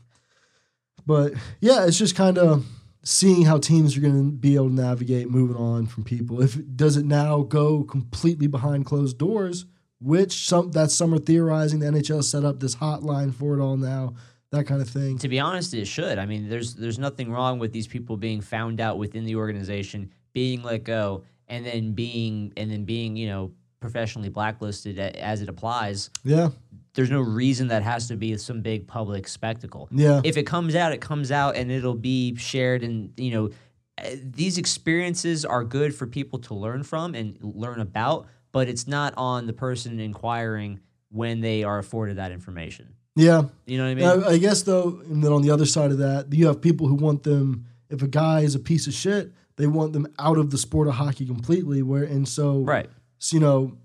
[1.06, 2.64] But yeah, it's just kind of
[3.04, 6.42] seeing how teams are going to be able to navigate moving on from people.
[6.42, 9.66] If does it now go completely behind closed doors,
[10.00, 13.76] which some that's some are theorizing the NHL set up this hotline for it all
[13.76, 14.14] now,
[14.50, 15.18] that kind of thing.
[15.18, 16.18] To be honest, it should.
[16.18, 20.10] I mean, there's there's nothing wrong with these people being found out within the organization,
[20.32, 25.48] being let go, and then being and then being you know professionally blacklisted as it
[25.48, 26.10] applies.
[26.24, 26.48] Yeah,
[26.94, 29.88] There's no reason that has to be some big public spectacle.
[29.92, 32.82] yeah, If it comes out, it comes out, and it'll be shared.
[32.82, 33.50] And you know,
[33.98, 38.86] uh, these experiences are good for people to learn from and learn about, but it's
[38.86, 42.94] not on the person inquiring when they are afforded that information.
[43.14, 43.42] yeah.
[43.66, 44.24] You know what I mean?
[44.24, 46.86] I, I guess though, and then on the other side of that, you have people
[46.88, 47.66] who want them.
[47.88, 50.88] If a guy is a piece of shit, they want them out of the sport
[50.88, 51.82] of hockey completely.
[51.82, 52.90] Where and so right.
[53.18, 53.78] So, you know,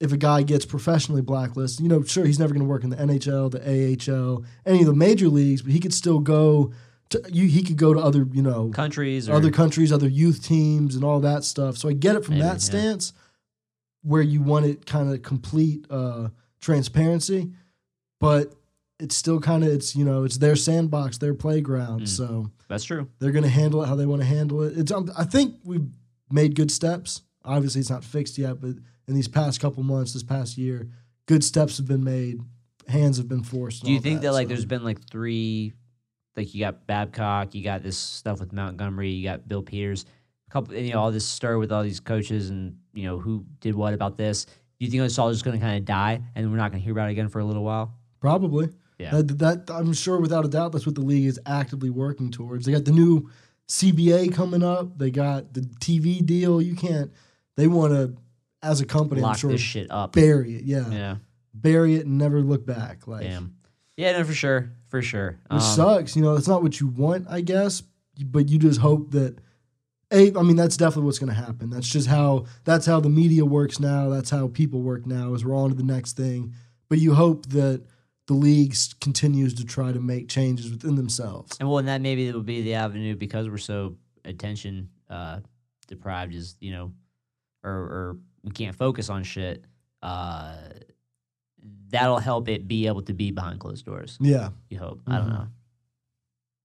[0.00, 2.90] if a guy gets professionally blacklisted, you know, sure, he's never going to work in
[2.90, 6.72] the NHL, the AHL, any of the major leagues, but he could still go
[7.10, 10.42] to, you, he could go to other, you know, Countries or other countries, other youth
[10.42, 11.76] teams and all that stuff.
[11.76, 12.58] So I get it from Maybe, that yeah.
[12.58, 13.12] stance
[14.02, 16.28] where you want it kind of complete uh,
[16.60, 17.50] transparency,
[18.20, 18.54] but
[18.98, 22.02] it's still kind of, it's, you know, it's their sandbox, their playground.
[22.02, 22.08] Mm.
[22.08, 23.08] So that's true.
[23.18, 24.78] they're going to handle it how they want to handle it.
[24.78, 25.88] It's, um, I think we've
[26.30, 27.22] made good steps.
[27.44, 28.70] Obviously, it's not fixed yet, but
[29.06, 30.88] in these past couple months, this past year,
[31.26, 32.40] good steps have been made.
[32.88, 33.84] Hands have been forced.
[33.84, 35.72] Do you think that, like so- there's been like three,
[36.36, 40.04] like you got Babcock, you got this stuff with Montgomery, you got Bill Peters,
[40.48, 43.18] a couple, and, you know, all this stir with all these coaches and you know
[43.18, 44.44] who did what about this.
[44.44, 46.80] Do you think it's all just going to kind of die and we're not going
[46.80, 47.94] to hear about it again for a little while?
[48.20, 48.68] probably?
[48.98, 49.12] Yeah.
[49.22, 52.66] That, that I'm sure, without a doubt, that's what the league is actively working towards.
[52.66, 53.30] They got the new
[53.66, 54.98] CBA coming up.
[54.98, 56.60] They got the TV deal.
[56.60, 57.10] You can't.
[57.56, 58.16] They want to,
[58.62, 60.12] as a company, I'm Lock sure, this shit up.
[60.12, 60.64] bury it.
[60.64, 61.16] Yeah, Yeah.
[61.54, 63.06] bury it and never look back.
[63.06, 63.56] Like, Damn.
[63.96, 65.38] Yeah, no, for sure, for sure.
[65.50, 66.16] which Um, sucks.
[66.16, 67.82] You know, it's not what you want, I guess,
[68.24, 69.38] but you just hope that.
[70.12, 71.70] A, I mean, that's definitely what's going to happen.
[71.70, 74.08] That's just how that's how the media works now.
[74.08, 75.34] That's how people work now.
[75.34, 76.52] Is we're on to the next thing.
[76.88, 77.82] But you hope that
[78.26, 81.56] the league continues to try to make changes within themselves.
[81.60, 83.94] And well, and that maybe it will be the avenue because we're so
[84.24, 85.40] attention uh,
[85.86, 86.90] deprived, is you know,
[87.62, 89.64] or or we can't focus on shit.
[90.02, 90.56] Uh,
[91.88, 94.16] that'll help it be able to be behind closed doors.
[94.20, 95.00] Yeah, You hope.
[95.06, 95.32] I don't Mhm.
[95.32, 95.46] know.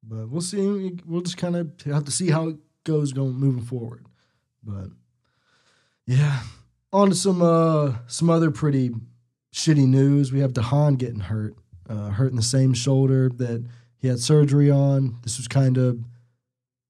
[0.08, 1.00] but we'll see.
[1.06, 4.06] We'll just kind of have to see how it goes going moving forward.
[4.64, 4.90] But
[6.06, 6.44] yeah,
[6.94, 8.92] on to some uh some other pretty
[9.54, 10.32] shitty news.
[10.32, 11.56] We have de Haan getting hurt,
[11.90, 13.66] uh, hurting the same shoulder that
[13.98, 15.18] he had surgery on.
[15.24, 16.00] This was kind of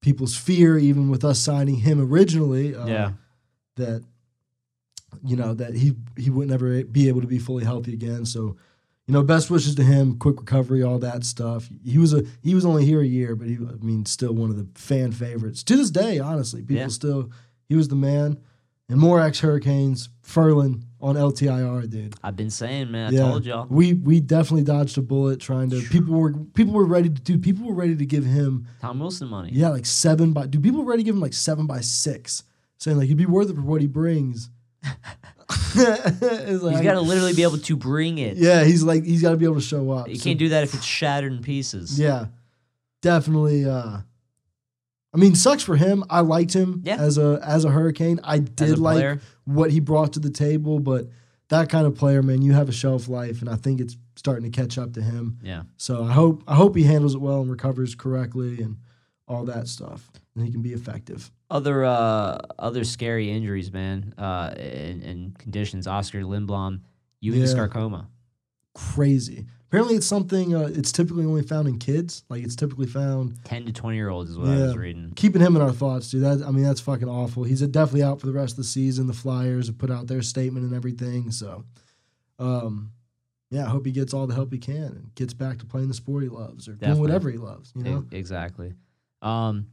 [0.02, 2.74] people's fear, even with us signing him originally.
[2.74, 3.12] Uh, yeah.
[3.76, 4.04] That
[5.24, 8.24] you know that he he would never be able to be fully healthy again.
[8.26, 8.56] So,
[9.06, 11.68] you know, best wishes to him, quick recovery, all that stuff.
[11.84, 14.50] He was a he was only here a year, but he I mean still one
[14.50, 16.18] of the fan favorites to this day.
[16.18, 16.88] Honestly, people Yeah.
[16.88, 17.30] still
[17.68, 18.38] he was the man.
[18.88, 22.14] And more ex Hurricanes, Ferland on LTIR, dude.
[22.22, 23.12] I've been saying, man.
[23.12, 23.66] I told y'all.
[23.68, 25.80] We we definitely dodged a bullet trying to.
[25.82, 27.36] People were people were ready to do.
[27.36, 29.50] People were ready to give him Tom Wilson money.
[29.52, 30.46] yeah like seven by.
[30.46, 32.44] Do people were ready to give him like seven by six,
[32.78, 34.50] saying like he'd be worth it for what he brings.
[35.76, 38.36] Like, He's got to literally be able to bring it.
[38.38, 40.08] yeah, he's like he's got to be able to show up.
[40.08, 41.98] You So, can't do that if it's shattered in pieces.
[41.98, 42.26] Yeah,
[43.02, 43.64] definitely.
[43.66, 43.98] uh
[45.14, 46.04] I mean, sucks for him.
[46.10, 46.96] I liked him Yeah.
[46.96, 48.20] as a as a Hurricane.
[48.24, 51.08] I did like player, what he brought to the table, but
[51.48, 54.50] that kind of player, man, you have a shelf life, and I think it's starting
[54.50, 55.38] to catch up to him.
[55.42, 55.62] yeah.
[55.76, 58.78] So I hope I hope he handles it well and recovers correctly and
[59.28, 61.30] all that stuff, and he can be effective.
[61.48, 64.14] Other uh other scary injuries, man.
[64.18, 65.86] Uh, and, and conditions.
[65.86, 66.80] Oskar Lindblom,
[67.20, 67.46] Ewing Yeah.
[67.46, 68.08] sarcoma.
[68.74, 69.46] Crazy.
[69.68, 70.54] Apparently, it's something.
[70.54, 72.24] Uh, it's typically only found in kids.
[72.28, 73.42] Like it's typically found.
[73.44, 75.12] Ten to twenty year olds is what I was reading.
[75.16, 76.22] Keeping him in our thoughts, dude.
[76.22, 77.42] That I mean, that's fucking awful.
[77.44, 79.06] He's definitely out for the rest of the season.
[79.06, 81.30] The Flyers have put out their statement and everything.
[81.32, 81.64] So,
[82.38, 82.92] um,
[83.50, 85.88] yeah, I hope he gets all the help he can and gets back to playing
[85.88, 87.72] the sport he loves or doing whatever he loves.
[87.76, 88.74] You know, Exactly.
[89.22, 89.66] Um,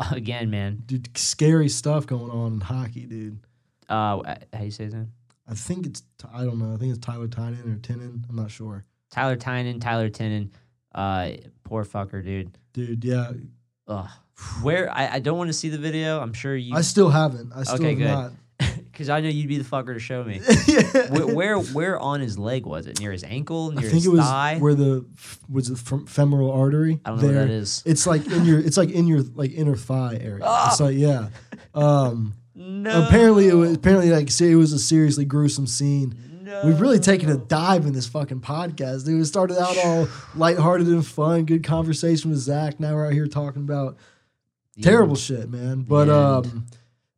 [0.12, 0.82] again, man.
[0.86, 3.38] dude, scary stuff going on in hockey, dude.
[3.88, 4.22] Uh,
[4.52, 5.12] how you say his name?
[5.48, 6.74] I think it's I don't know.
[6.74, 8.22] I think it's Tyler Tynan or Tinnen.
[8.28, 8.84] I'm not sure.
[9.10, 10.50] Tyler Tynan, Tyler Tinnen.
[10.94, 11.30] Uh,
[11.64, 12.56] poor fucker, dude.
[12.72, 13.32] Dude, yeah.
[13.88, 14.08] Ugh.
[14.62, 16.20] Where I, I don't want to see the video.
[16.20, 17.52] I'm sure you I still haven't.
[17.52, 18.04] I still Okay, have good.
[18.08, 18.32] not.
[19.00, 20.42] Because I know you'd be the fucker to show me.
[20.68, 21.10] yeah.
[21.10, 23.00] where, where where on his leg was it?
[23.00, 23.70] Near his ankle?
[23.70, 24.58] I Near think his it was thigh?
[24.58, 25.06] where the
[25.48, 27.00] was fem- femoral artery.
[27.02, 27.40] I don't know there.
[27.40, 27.82] what that is.
[27.86, 30.42] It's like in your it's like in your like inner thigh area.
[30.44, 30.68] Ah!
[30.70, 31.30] It's like yeah.
[31.74, 33.06] Um No.
[33.06, 36.42] apparently it was apparently like it was a seriously gruesome scene.
[36.42, 36.60] No.
[36.66, 39.06] We've really taken a dive in this fucking podcast.
[39.06, 42.78] Dude, it started out all lighthearted and fun, good conversation with Zach.
[42.78, 43.96] Now we're out here talking about
[44.82, 45.86] terrible shit, man.
[45.88, 46.66] But um,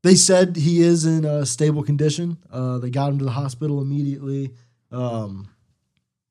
[0.02, 2.38] they said he is in a stable condition.
[2.50, 4.50] Uh, they got him to the hospital immediately.
[4.90, 5.48] Um,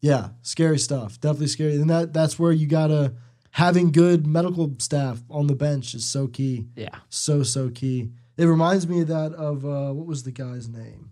[0.02, 1.20] yeah, scary stuff.
[1.20, 1.76] Definitely scary.
[1.76, 3.14] And that that's where you gotta
[3.52, 6.68] having good medical staff on the bench is so key.
[6.76, 6.90] Yeah.
[7.10, 8.10] So so key.
[8.38, 11.12] It reminds me of that of uh, what was the guy's name?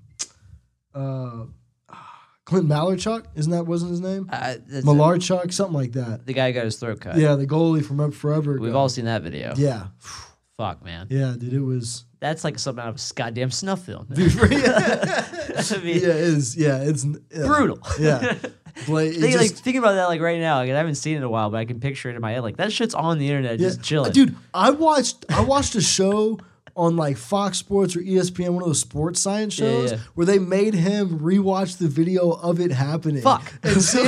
[0.93, 1.45] Uh,
[2.45, 4.27] Clint Malarchuk, isn't that wasn't his name?
[4.31, 6.25] Uh, Malarchuk, something like that.
[6.25, 7.15] the guy got his throat cut.
[7.17, 8.53] Yeah, the goalie from up forever.
[8.53, 8.79] We've ago.
[8.79, 9.53] all seen that video.
[9.55, 9.87] Yeah,
[10.57, 11.05] Fuck, man.
[11.11, 12.05] yeah, dude, it was.
[12.19, 14.07] That's like something out of a goddamn snuff film.
[14.11, 16.57] yeah, I mean, it is.
[16.57, 17.45] Yeah, it's yeah.
[17.45, 17.79] brutal.
[17.99, 18.33] Yeah,
[18.75, 21.29] Think, like thinking about that like right now, like, I haven't seen it in a
[21.29, 22.43] while, but I can picture it in my head.
[22.43, 23.67] Like that shit's on the internet, yeah.
[23.67, 24.11] just chilling.
[24.11, 24.35] dude.
[24.53, 25.25] I watched.
[25.29, 26.39] I watched a show
[26.75, 29.97] on like Fox Sports or ESPN, one of those sports science Yeah, shows, yeah.
[30.15, 33.21] where they made him rewatch the video of it happening.
[33.21, 33.51] Fuck.
[33.63, 34.03] And see,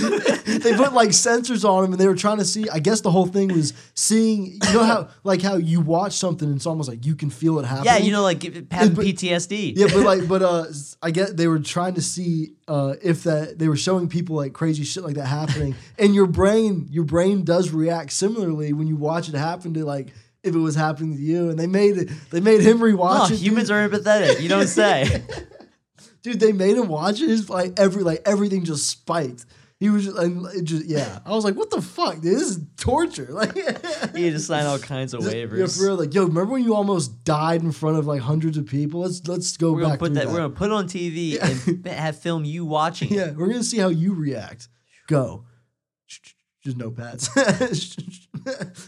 [0.60, 2.68] they put like sensors on him, and they were trying to see.
[2.68, 4.58] I guess the whole thing was seeing.
[4.66, 7.58] You know how like how you watch something, and it's almost like you can feel
[7.58, 7.86] it happening.
[7.86, 8.42] yeah, you know, like
[8.72, 9.74] having but- PTSD.
[9.76, 10.64] Yeah, but like, but uh,
[11.02, 14.52] I guess they were trying to see uh if that they were showing people like
[14.52, 18.96] crazy shit like that happening, and your brain, your brain does react similarly when you
[18.96, 20.08] watch it happen to like
[20.42, 23.32] if it was happening to you, and they made it, they made him rewatch Oh,
[23.32, 23.38] it.
[23.40, 24.40] humans are empathetic.
[24.40, 25.22] You don't say.
[26.22, 27.28] dude, they made him watch it.
[27.28, 29.44] His like every like everything just spiked.
[29.78, 30.16] He was just,
[30.56, 31.18] it just yeah.
[31.26, 32.22] I was like, what the fuck, dude?
[32.34, 33.28] This is torture.
[33.30, 35.58] Like, you to sign all kinds of waivers.
[35.58, 35.96] Yeah, for real.
[35.96, 39.00] Like, yo, remember when you almost died in front of like hundreds of people?
[39.00, 41.86] Let's let's go we're gonna put through that, We're gonna put it on TV and
[41.86, 43.12] have film you watching.
[43.12, 44.68] Yeah, we're gonna see how you react.
[45.08, 45.44] Go.
[46.64, 47.28] Just notepads.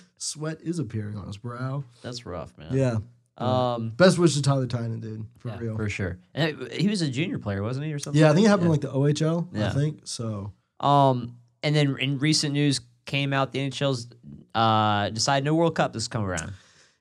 [0.16, 1.84] Sweat is appearing on his brow.
[2.02, 2.72] That's rough, man.
[2.72, 2.96] Yeah.
[3.36, 3.90] Um.
[3.90, 5.26] Best wishes to Tyler Tynan, dude.
[5.38, 5.76] For yeah, real.
[5.76, 6.18] for sure.
[6.34, 8.20] And he was a junior player, wasn't he, or something?
[8.20, 8.92] yeah, I think it happened that?
[8.94, 9.48] like the OHL.
[9.54, 9.70] I Yeah.
[9.74, 10.52] think so.
[10.80, 14.08] Um, and then in recent news came out the NHL's
[14.54, 16.52] uh decided no World Cup this come around.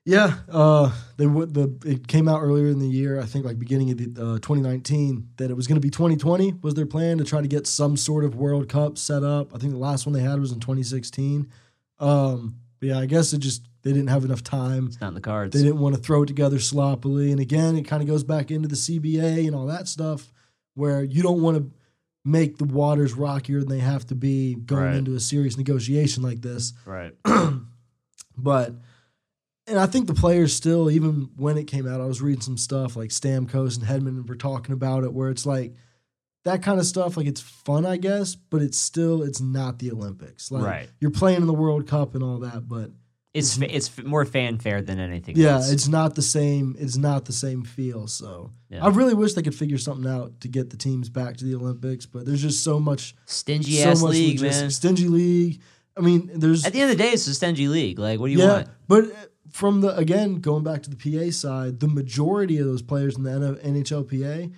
[0.04, 3.20] Yeah, uh, they would the it came out earlier in the year.
[3.20, 6.54] I think like beginning of the, uh, 2019 that it was going to be 2020
[6.62, 9.54] was their plan to try to get some sort of World Cup set up.
[9.54, 11.50] I think the last one they had was in 2016.
[11.98, 14.86] Um, but yeah, I guess it just they didn't have enough time.
[14.86, 15.54] It's not in the cards.
[15.54, 17.30] They didn't want to throw it together sloppily.
[17.30, 20.32] And again, it kind of goes back into the CBA and all that stuff
[20.74, 21.70] where you don't want to
[22.24, 24.94] make the waters rockier than they have to be going Right.
[24.96, 26.72] into a serious negotiation like this.
[26.86, 27.14] Right.
[28.36, 28.74] But
[29.66, 32.56] and I think the players still, even when it came out, I was reading some
[32.56, 35.74] stuff like Stamkos and Hedman were talking about it, where it's like
[36.44, 37.16] that kind of stuff.
[37.16, 40.50] Like it's fun, I guess, but it's still it's not the Olympics.
[40.50, 40.88] Like Right.
[41.00, 42.92] you're playing in the World Cup and all that, but
[43.38, 45.36] It's fa- it's f- more fanfare than anything.
[45.36, 45.70] Yeah, else.
[45.70, 46.76] it's not the same.
[46.78, 48.06] It's not the same feel.
[48.06, 48.84] So Yeah.
[48.84, 51.54] I really wish they could figure something out to get the teams back to the
[51.54, 52.06] Olympics.
[52.06, 54.60] But there's just so much, stingy so ass much league, logistics.
[54.62, 54.70] man.
[54.70, 55.60] Stingy league.
[55.96, 57.98] I mean, there's At the end of the day, it's a stingy league.
[57.98, 58.68] Like, what do you yeah, want?
[58.86, 59.08] but uh,
[59.50, 63.22] from the again going back to the PA side, the majority of those players in
[63.24, 63.30] the
[63.64, 64.52] NHLPA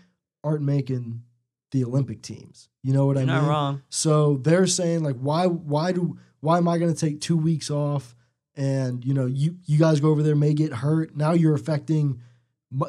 [0.44, 1.22] aren't making
[1.70, 2.68] the Olympic teams.
[2.82, 3.50] You know what You're I not mean?
[3.50, 3.82] wrong.
[3.90, 7.70] So they're saying like, why, why do, why am I going to take two weeks
[7.70, 8.14] off?
[8.60, 11.16] And you know, you you guys go over there may get hurt.
[11.16, 12.20] Now you're affecting,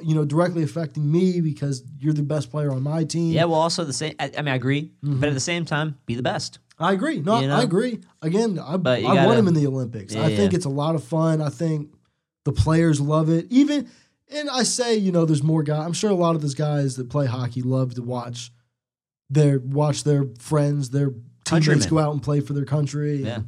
[0.03, 3.31] you know, directly affecting me because you're the best player on my team.
[3.31, 4.15] Yeah, well, also the same.
[4.19, 5.19] I, I mean, I agree, Mm-hmm.
[5.21, 6.59] but at the same time, be the best.
[6.77, 7.21] I agree.
[7.21, 7.55] No, You know?
[7.57, 7.99] I agree.
[8.21, 10.13] Again, I, I want gotta- him in the Olympics.
[10.13, 10.57] Yeah, I think yeah.
[10.57, 11.39] it's a lot of fun.
[11.41, 11.93] I think
[12.43, 13.45] the players love it.
[13.51, 13.87] Even,
[14.33, 15.85] and I say, you know, there's more guys.
[15.85, 18.51] I'm sure a lot of those guys that play hockey love to watch
[19.29, 21.11] their watch their friends, their
[21.45, 21.87] teammates Countrymen.
[21.89, 23.17] go out and play for their country.
[23.23, 23.35] Yeah.
[23.35, 23.47] And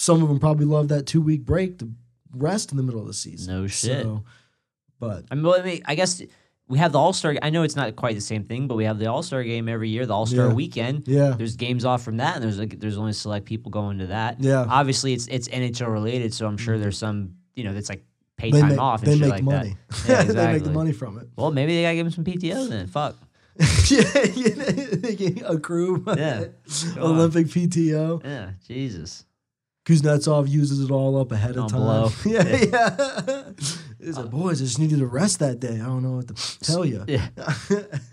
[0.00, 1.90] some of them probably love that two week break to
[2.32, 3.52] rest in the middle of the season.
[3.54, 4.02] No shit.
[4.02, 4.24] So,
[5.00, 6.22] but I mean, well, I, mean, I guess
[6.68, 7.34] we have the All Star.
[7.42, 9.68] I know it's not quite the same thing, but we have the All Star game
[9.68, 10.52] every year, the All Star Yeah.
[10.52, 11.08] weekend.
[11.08, 14.06] yeah, There's games off from that, and there's like there's only select people going to
[14.08, 14.40] that.
[14.40, 14.62] Yeah.
[14.62, 14.70] Mm-hmm.
[14.70, 18.04] obviously it's it's NHL related, so I'm sure there's some you know that's like
[18.36, 19.76] pay they time make, off and they shit make like money.
[20.06, 20.08] that.
[20.08, 21.28] Yeah, they make the money from it.
[21.36, 22.86] Well, maybe they gotta give him some PTO then.
[22.86, 23.16] Fuck.
[23.90, 24.00] yeah,
[24.34, 24.48] yeah,
[24.94, 26.44] they can accrue Yeah.
[26.94, 27.16] Go on.
[27.16, 28.22] Olympic PTO.
[28.24, 29.24] Yeah, Jesus.
[29.88, 31.80] Kuznetsov uses it all up ahead of time.
[31.80, 32.10] blow.
[32.26, 33.42] yeah, yeah.
[33.98, 35.76] He's like, boys, I just needed to rest that day.
[35.80, 37.04] I don't know what to tell you.
[37.08, 37.28] Yeah.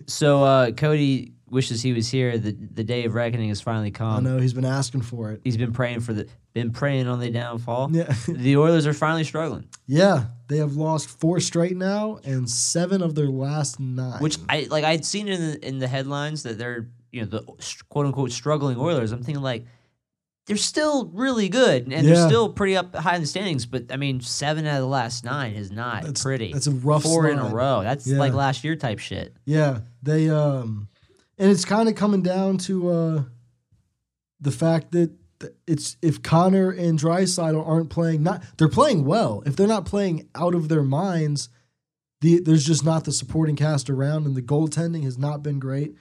[0.08, 2.38] So uh, Cody wishes he was here.
[2.38, 4.16] The the day of reckoning has finally come.
[4.16, 5.42] I know he's been asking for it.
[5.44, 7.90] He's been praying for the been praying on the downfall.
[7.92, 10.28] Yeah, The Oilers are finally struggling, yeah.
[10.48, 14.20] They have lost four straight now, and seven of their last nine.
[14.22, 14.86] which I like.
[14.86, 17.42] I'd seen in the, in the headlines that they're you know the
[17.90, 19.12] quote unquote struggling Oilers.
[19.12, 19.66] I'm thinking like
[20.48, 22.02] they're still really good and Yeah.
[22.02, 23.66] they're still pretty up high in the standings.
[23.66, 26.54] But I mean, seven out of the last nine is not That's- pretty.
[26.54, 27.82] that's a rough four in a row.
[27.84, 28.20] That's Yeah.
[28.20, 29.36] like last year type shit.
[29.46, 30.88] Yeah, they um,
[31.38, 33.24] and it's kind of coming down to uh,
[34.40, 35.12] the fact that
[35.68, 39.44] it's if Connor and Draisaitl aren't playing, not they're playing well.
[39.46, 41.50] If they're not playing out of their minds,
[42.22, 45.96] the there's just not the supporting cast around, and the goaltending has not been great.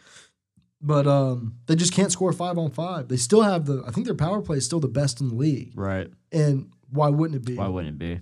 [0.87, 3.09] But um, they just can't score five on five.
[3.09, 3.83] They still have the.
[3.87, 6.11] I think their power play is still the best in the league, Right.
[6.31, 7.55] and why wouldn't it be?
[7.57, 8.21] Why wouldn't it be?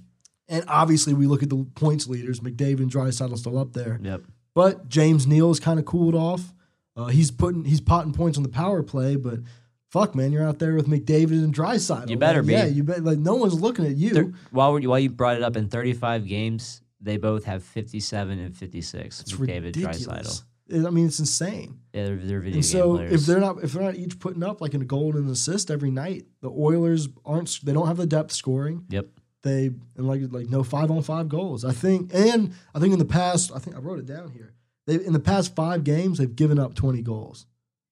[0.49, 2.39] And obviously, we look at the points leaders.
[2.39, 3.99] McDavid and Draisaitl still up there.
[4.01, 4.23] Yep.
[4.55, 6.53] But James Neal has kind of cooled off.
[6.97, 9.41] Uh, he's putting he's potting points on the power play, but
[9.91, 12.11] fuck, man, you're out there with McDavid and Draisaitl.
[12.11, 12.53] You better be.
[12.53, 13.03] Yeah, you bet.
[13.03, 14.11] Like no one's looking at you.
[14.11, 18.39] Thir- while we while you brought it up in 35 games, they both have 57
[18.39, 19.21] and 56.
[19.21, 20.45] it's McDavid, ridiculous.
[20.73, 21.79] I mean, it's insane.
[21.93, 23.13] Yeah, they're, they're video And so players.
[23.13, 25.71] if they're not if they're not each putting up like a goal and an assist
[25.71, 27.61] every night, the Oilers aren't.
[27.63, 28.85] They don't have the depth scoring.
[28.89, 29.07] yep.
[29.43, 29.67] They
[29.97, 31.65] and like like no five on five goals.
[31.65, 34.55] I think and I think in the past I think I wrote it down here.
[34.87, 37.47] They in the past five games they've given up twenty goals.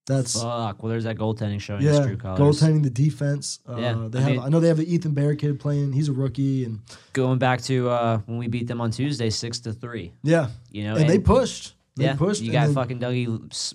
[0.07, 0.83] That's Fuck.
[0.83, 2.39] Well, there's that goaltending showing yeah, true colors.
[2.61, 3.61] goaltending, the defense.
[3.68, 4.31] Uh, Yeah, they I have.
[4.33, 5.93] mean- I know they have the Ethan Bear kid playing.
[5.93, 6.81] He's a rookie, and
[7.12, 10.12] Going back to uh, when we beat them on Tuesday, six to three.
[10.24, 11.74] yeah, You know, and, they pushed.
[11.97, 12.43] They yeah, pushed.
[12.43, 13.74] You got fucking Dougie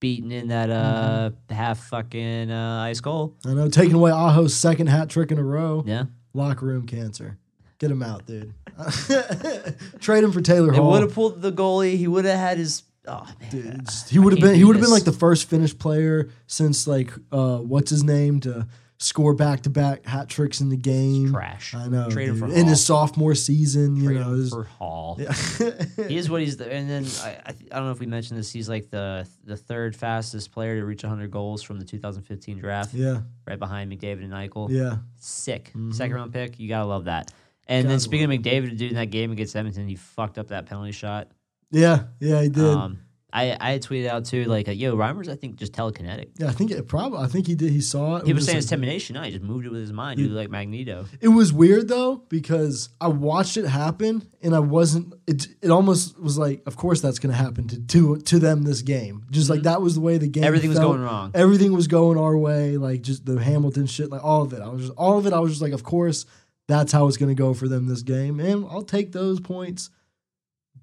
[0.00, 1.54] beating in that uh Mm-hmm.
[1.54, 3.36] half fucking uh, ice goal.
[3.46, 5.84] I know taking away Aho's second hat trick in a row.
[5.86, 6.04] Yeah,
[6.34, 7.38] Locker room cancer.
[7.78, 8.52] Get him out, dude.
[10.00, 10.90] Trade him for Taylor they Hall.
[10.92, 11.96] would have pulled the goalie.
[11.96, 12.82] He would have had his.
[13.06, 14.54] Oh man, Dude, he would have been.
[14.54, 18.38] He would have been like the first Finnish player since like uh, what's his name
[18.40, 18.68] to
[19.02, 21.32] score back to back hat tricks in the game.
[21.32, 21.74] trash.
[21.74, 22.08] I know.
[22.08, 22.64] Trade him for in Hall.
[22.64, 23.96] his sophomore season.
[23.96, 25.16] You know, him for Hall.
[25.20, 25.32] yeah.
[26.08, 28.38] He is what he's the, and then I, I I don't know if we mentioned
[28.38, 28.50] this.
[28.52, 32.94] He's like the the third fastest player to reach 100 goals from the 2015 draft,
[32.94, 34.68] yeah, right behind McDavid and Eichel.
[34.70, 34.96] yeah.
[35.16, 36.58] Sick second round pick.
[36.58, 37.30] You gotta love that.
[37.68, 40.66] And then speaking of McDavid, dude, in that game against Edmonton, he fucked up that
[40.66, 41.28] penalty shot.
[41.70, 42.64] Yeah, yeah, he did.
[42.64, 42.98] Um,
[43.32, 46.30] I I had tweeted out too, like, yo, Reimer's I think just telekinetic.
[46.38, 47.18] yeah, I think it probably.
[47.20, 47.70] I think he did.
[47.72, 48.20] He saw it.
[48.24, 49.14] People was saying it's like- intimidation.
[49.14, 51.06] No, he just moved it with his mind, dude, like Magneto.
[51.20, 55.14] It was weird though because I watched it happen and I wasn't.
[55.26, 58.62] It it almost was like, of course that's going to happen to to to them
[58.64, 59.24] this game.
[59.30, 60.42] Just like that was the way the game.
[60.42, 60.48] Mm-hmm.
[60.48, 61.30] Everything was going wrong.
[61.34, 62.76] Everything was going our way.
[62.76, 64.10] Like just the Hamilton shit.
[64.10, 64.60] Like all of it.
[64.60, 65.32] I was just all of it.
[65.32, 66.26] I was just like, of course
[66.68, 69.90] that's how it's going to go for them this game, and I'll take those points.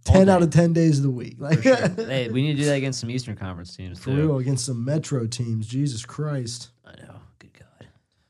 [0.07, 1.75] All Ten out of ten days of the week, like sure.
[1.97, 4.15] hey, we need to do that against some Eastern Conference teams for too.
[4.15, 5.67] real against some Metro teams.
[5.67, 6.69] Jesus Christ!
[6.85, 7.15] I know.
[7.37, 7.51] Good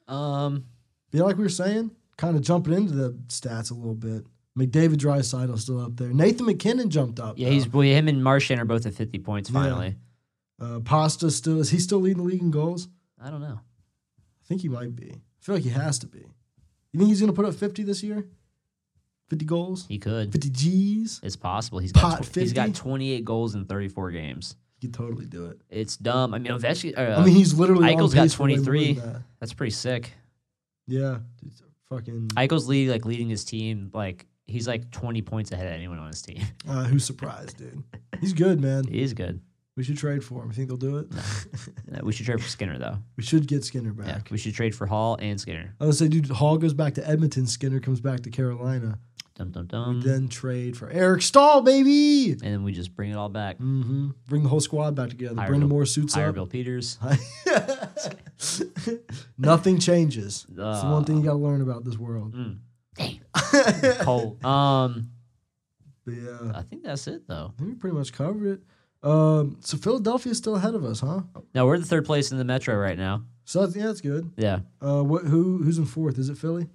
[0.07, 0.13] God.
[0.13, 0.65] Um,
[1.11, 4.25] Yeah, like we were saying, kind of jumping into the stats a little bit.
[4.57, 6.09] McDavid Draisaitl still up there.
[6.09, 7.37] Nathan MacKinnon jumped up.
[7.37, 7.53] yeah, though.
[7.53, 9.61] he's well, him and Marchand are both at 50 points Yeah.
[9.61, 9.95] finally.
[10.59, 12.89] uh, Pasta still is he still leading the league in goals?
[13.23, 13.59] I don't know.
[13.61, 15.11] I think he might be.
[15.11, 16.25] I feel like he has to be.
[16.91, 18.25] You think he's gonna put up 50 this year?
[19.29, 19.85] 50 goals?
[19.87, 20.31] He could.
[20.31, 21.19] 50 G's?
[21.23, 21.79] It's possible.
[21.79, 24.55] He's Pot got tw- he's got 28 goals in 34 games.
[24.79, 25.59] He could totally do it.
[25.69, 26.33] It's dumb.
[26.33, 26.51] I mean.
[26.51, 28.93] Uh, I mean, he's literally Eichel's got pace for way more 23.
[28.93, 29.21] that.
[29.39, 30.11] that's pretty sick.
[30.87, 31.17] Yeah,
[31.89, 32.29] fucking.
[32.29, 33.91] Eichel's leading like leading his team.
[33.93, 36.41] Like he's like 20 points ahead of anyone on his team.
[36.67, 37.83] Uh, who's surprised, dude?
[38.21, 38.85] He's good, man.
[38.87, 39.41] He's good.
[39.75, 40.49] We should trade for him.
[40.49, 41.07] You think they'll do it?
[41.15, 42.97] Uh, We should trade for Skinner though.
[43.17, 44.27] we should get Skinner Yeah, back.
[44.29, 45.73] we should trade for Hall and Skinner.
[45.79, 47.47] I would say, dude, Hall goes back to Edmonton.
[47.47, 48.99] Skinner comes back to Carolina.
[49.39, 50.01] Dum dum dum.
[50.01, 52.31] Then trade for Eric Staal, baby.
[52.31, 53.55] and then we just bring it all back.
[53.57, 55.35] hmm Bring the whole squad back together.
[55.37, 56.35] Hire Brendan Bill- Moore suits Hire up.
[56.35, 56.97] Bill Peters.
[59.37, 60.45] Nothing changes.
[60.49, 62.33] That's the one thing you Uh, got to learn about this world.
[62.35, 62.57] mm.
[62.95, 63.95] Damn.
[64.03, 64.39] Cold.
[64.45, 65.11] Um,
[66.05, 67.53] But yeah, I think that's it though.
[67.55, 69.07] I think we pretty much covered it.
[69.07, 71.21] Um, so Philadelphia's still ahead of us, huh?
[71.55, 73.23] No, we're the third place in the Metro right now.
[73.45, 74.31] So that's, yeah, that's good.
[74.35, 75.23] Yeah, Uh, what?
[75.25, 75.63] Who?
[75.63, 76.19] Who's in fourth?
[76.19, 76.67] Is it Philly?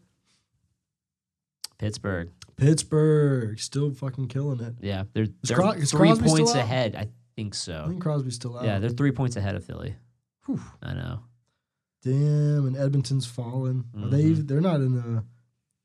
[1.79, 2.31] Pittsburgh.
[2.57, 4.75] Pittsburgh still fucking killing it.
[4.81, 6.63] Yeah, they're, they're Cro- is three Crosby still points out?
[6.63, 6.95] ahead.
[6.97, 7.83] I think so.
[7.85, 8.65] I think Crosby's still out.
[8.65, 9.95] Yeah, they're three points ahead of Philly.
[10.47, 10.61] Whew.
[10.83, 11.21] I know.
[12.03, 13.85] Damn, and Edmonton's fallen.
[13.99, 14.25] Are they?
[14.25, 14.47] Mhm.
[14.49, 15.25] They're not in the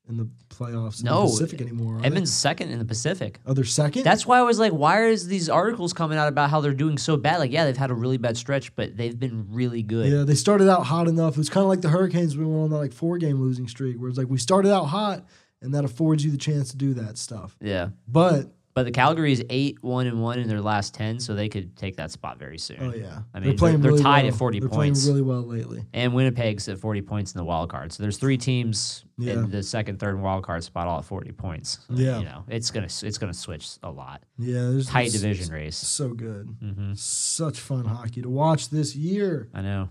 [0.10, 1.96] in the playoffs in No, the Pacific anymore.
[1.98, 2.00] Are?
[2.00, 3.40] Edmonton's second in the Pacific.
[3.46, 4.04] Oh, they're second.
[4.04, 6.98] That's why I was like, why is these articles coming out about how they're doing
[6.98, 7.38] so bad?
[7.38, 10.12] Like, yeah, they've had a really bad stretch, but they've been really good.
[10.12, 10.24] yeah.
[10.24, 11.34] They started out hot enough.
[11.34, 12.36] It was kind of like the Hurricanes.
[12.36, 14.86] We went on that like four game losing streak, where it's like we started out
[14.86, 15.26] hot,
[15.62, 17.58] and that affords you the chance to do that stuff.
[17.62, 17.90] Yeah.
[18.08, 21.50] But But the Calgary is eight, one, and one in their last ten, so they
[21.50, 22.78] could take that spot very soon.
[22.82, 24.34] oh yeah, I they're mean, playing they're, they're really tied well.
[24.34, 25.04] at 40 they're points.
[25.04, 25.84] playing really well lately.
[25.94, 27.92] and Winnipeg's at 40 points in the wild card.
[27.92, 29.34] So there's three teams Yeah.
[29.34, 31.80] in the second, third, and wild card spot all at 40 points.
[31.90, 32.20] Yeah.
[32.20, 34.24] You know, it's gonna it's gonna switch a lot.
[34.38, 35.76] Yeah, there's Tight division race.
[35.76, 36.48] So good.
[36.62, 39.50] hmm Such fun hockey to watch this year.
[39.54, 39.90] I know.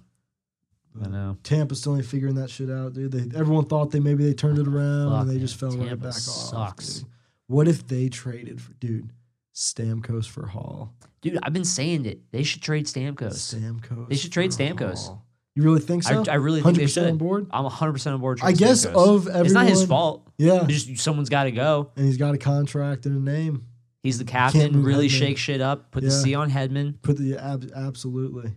[1.05, 1.37] I know.
[1.43, 3.13] Tampa still ain't figuring that shit out, dude.
[3.13, 5.89] They, everyone thought they maybe they turned it around Fuck, and they just fell right
[5.89, 6.15] Tampa back off.
[6.15, 7.05] sucks.
[7.47, 9.11] What if they traded for dude
[9.55, 10.95] Stamkos for Hall?
[11.21, 12.31] Dude, I've been saying it.
[12.31, 13.55] They should trade Stamkos.
[13.55, 14.09] Stamkos.
[14.09, 15.07] They should trade Stamkos.
[15.07, 15.25] Hall.
[15.55, 16.23] You really think so?
[16.29, 17.09] I, I really think they 100% should.
[17.09, 17.49] on board.
[17.51, 18.39] I'm 100% on board.
[18.43, 18.95] I guess Stamkos.
[19.17, 20.29] of everyone, it's not his fault.
[20.39, 21.91] Yeah, just someone's got to go.
[21.97, 23.65] and he's got a contract and a name.
[24.05, 24.85] He's the captain.
[24.85, 25.19] Really Hedman.
[25.19, 25.91] shake shit up.
[25.91, 27.03] Put the C on Hedman.
[27.03, 28.53] Put the ab- absolutely,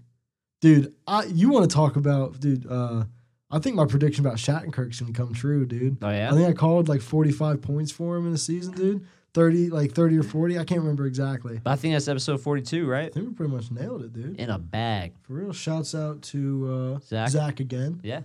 [0.61, 0.93] dude.
[1.07, 2.65] I you want to talk about dude?
[2.69, 3.03] Uh,
[3.49, 5.97] I think my prediction about Shattenkirk's gonna come true, dude.
[6.01, 6.31] Oh yeah.
[6.31, 9.05] I think I called like 45 points for him in a season, dude.
[9.33, 10.59] 30, like 30 or 40.
[10.59, 11.57] I can't remember exactly.
[11.63, 13.05] But I think that's episode 42, right?
[13.05, 14.37] I think we pretty much nailed it, dude.
[14.37, 15.13] In a bag.
[15.21, 15.53] For real.
[15.53, 17.29] Shouts out to uh, Zach.
[17.29, 17.59] Zach.
[17.61, 18.23] again Yeah.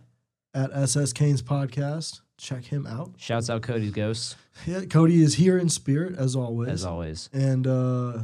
[0.52, 2.22] at SS Kane's podcast.
[2.38, 3.12] Check him out.
[3.18, 4.34] Shouts out Cody's Ghosts
[4.66, 6.70] Yeah, Cody is here in spirit as always.
[6.70, 7.30] as always.
[7.32, 8.22] and uh,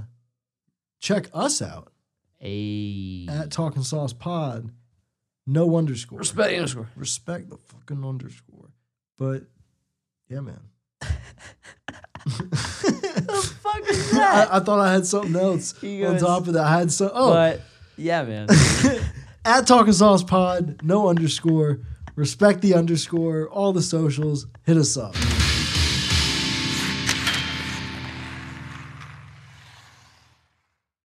[1.01, 1.92] check us out
[2.43, 4.71] A at Talking Sauce Pod.
[5.47, 6.19] No underscore.
[6.19, 6.89] respect underscore.
[6.97, 8.71] Respect the fucking underscore.
[9.19, 9.45] But
[10.29, 10.61] yeah, man.
[12.25, 16.65] The fuck is I, I thought I had something else He on top of that.
[16.65, 17.61] I had so oh But
[17.97, 18.49] yeah, man.
[19.45, 21.81] at Talking Sauce Pod, no underscore.
[22.15, 23.49] Respect the underscore.
[23.49, 24.47] All the socials.
[24.65, 25.15] Hit us up.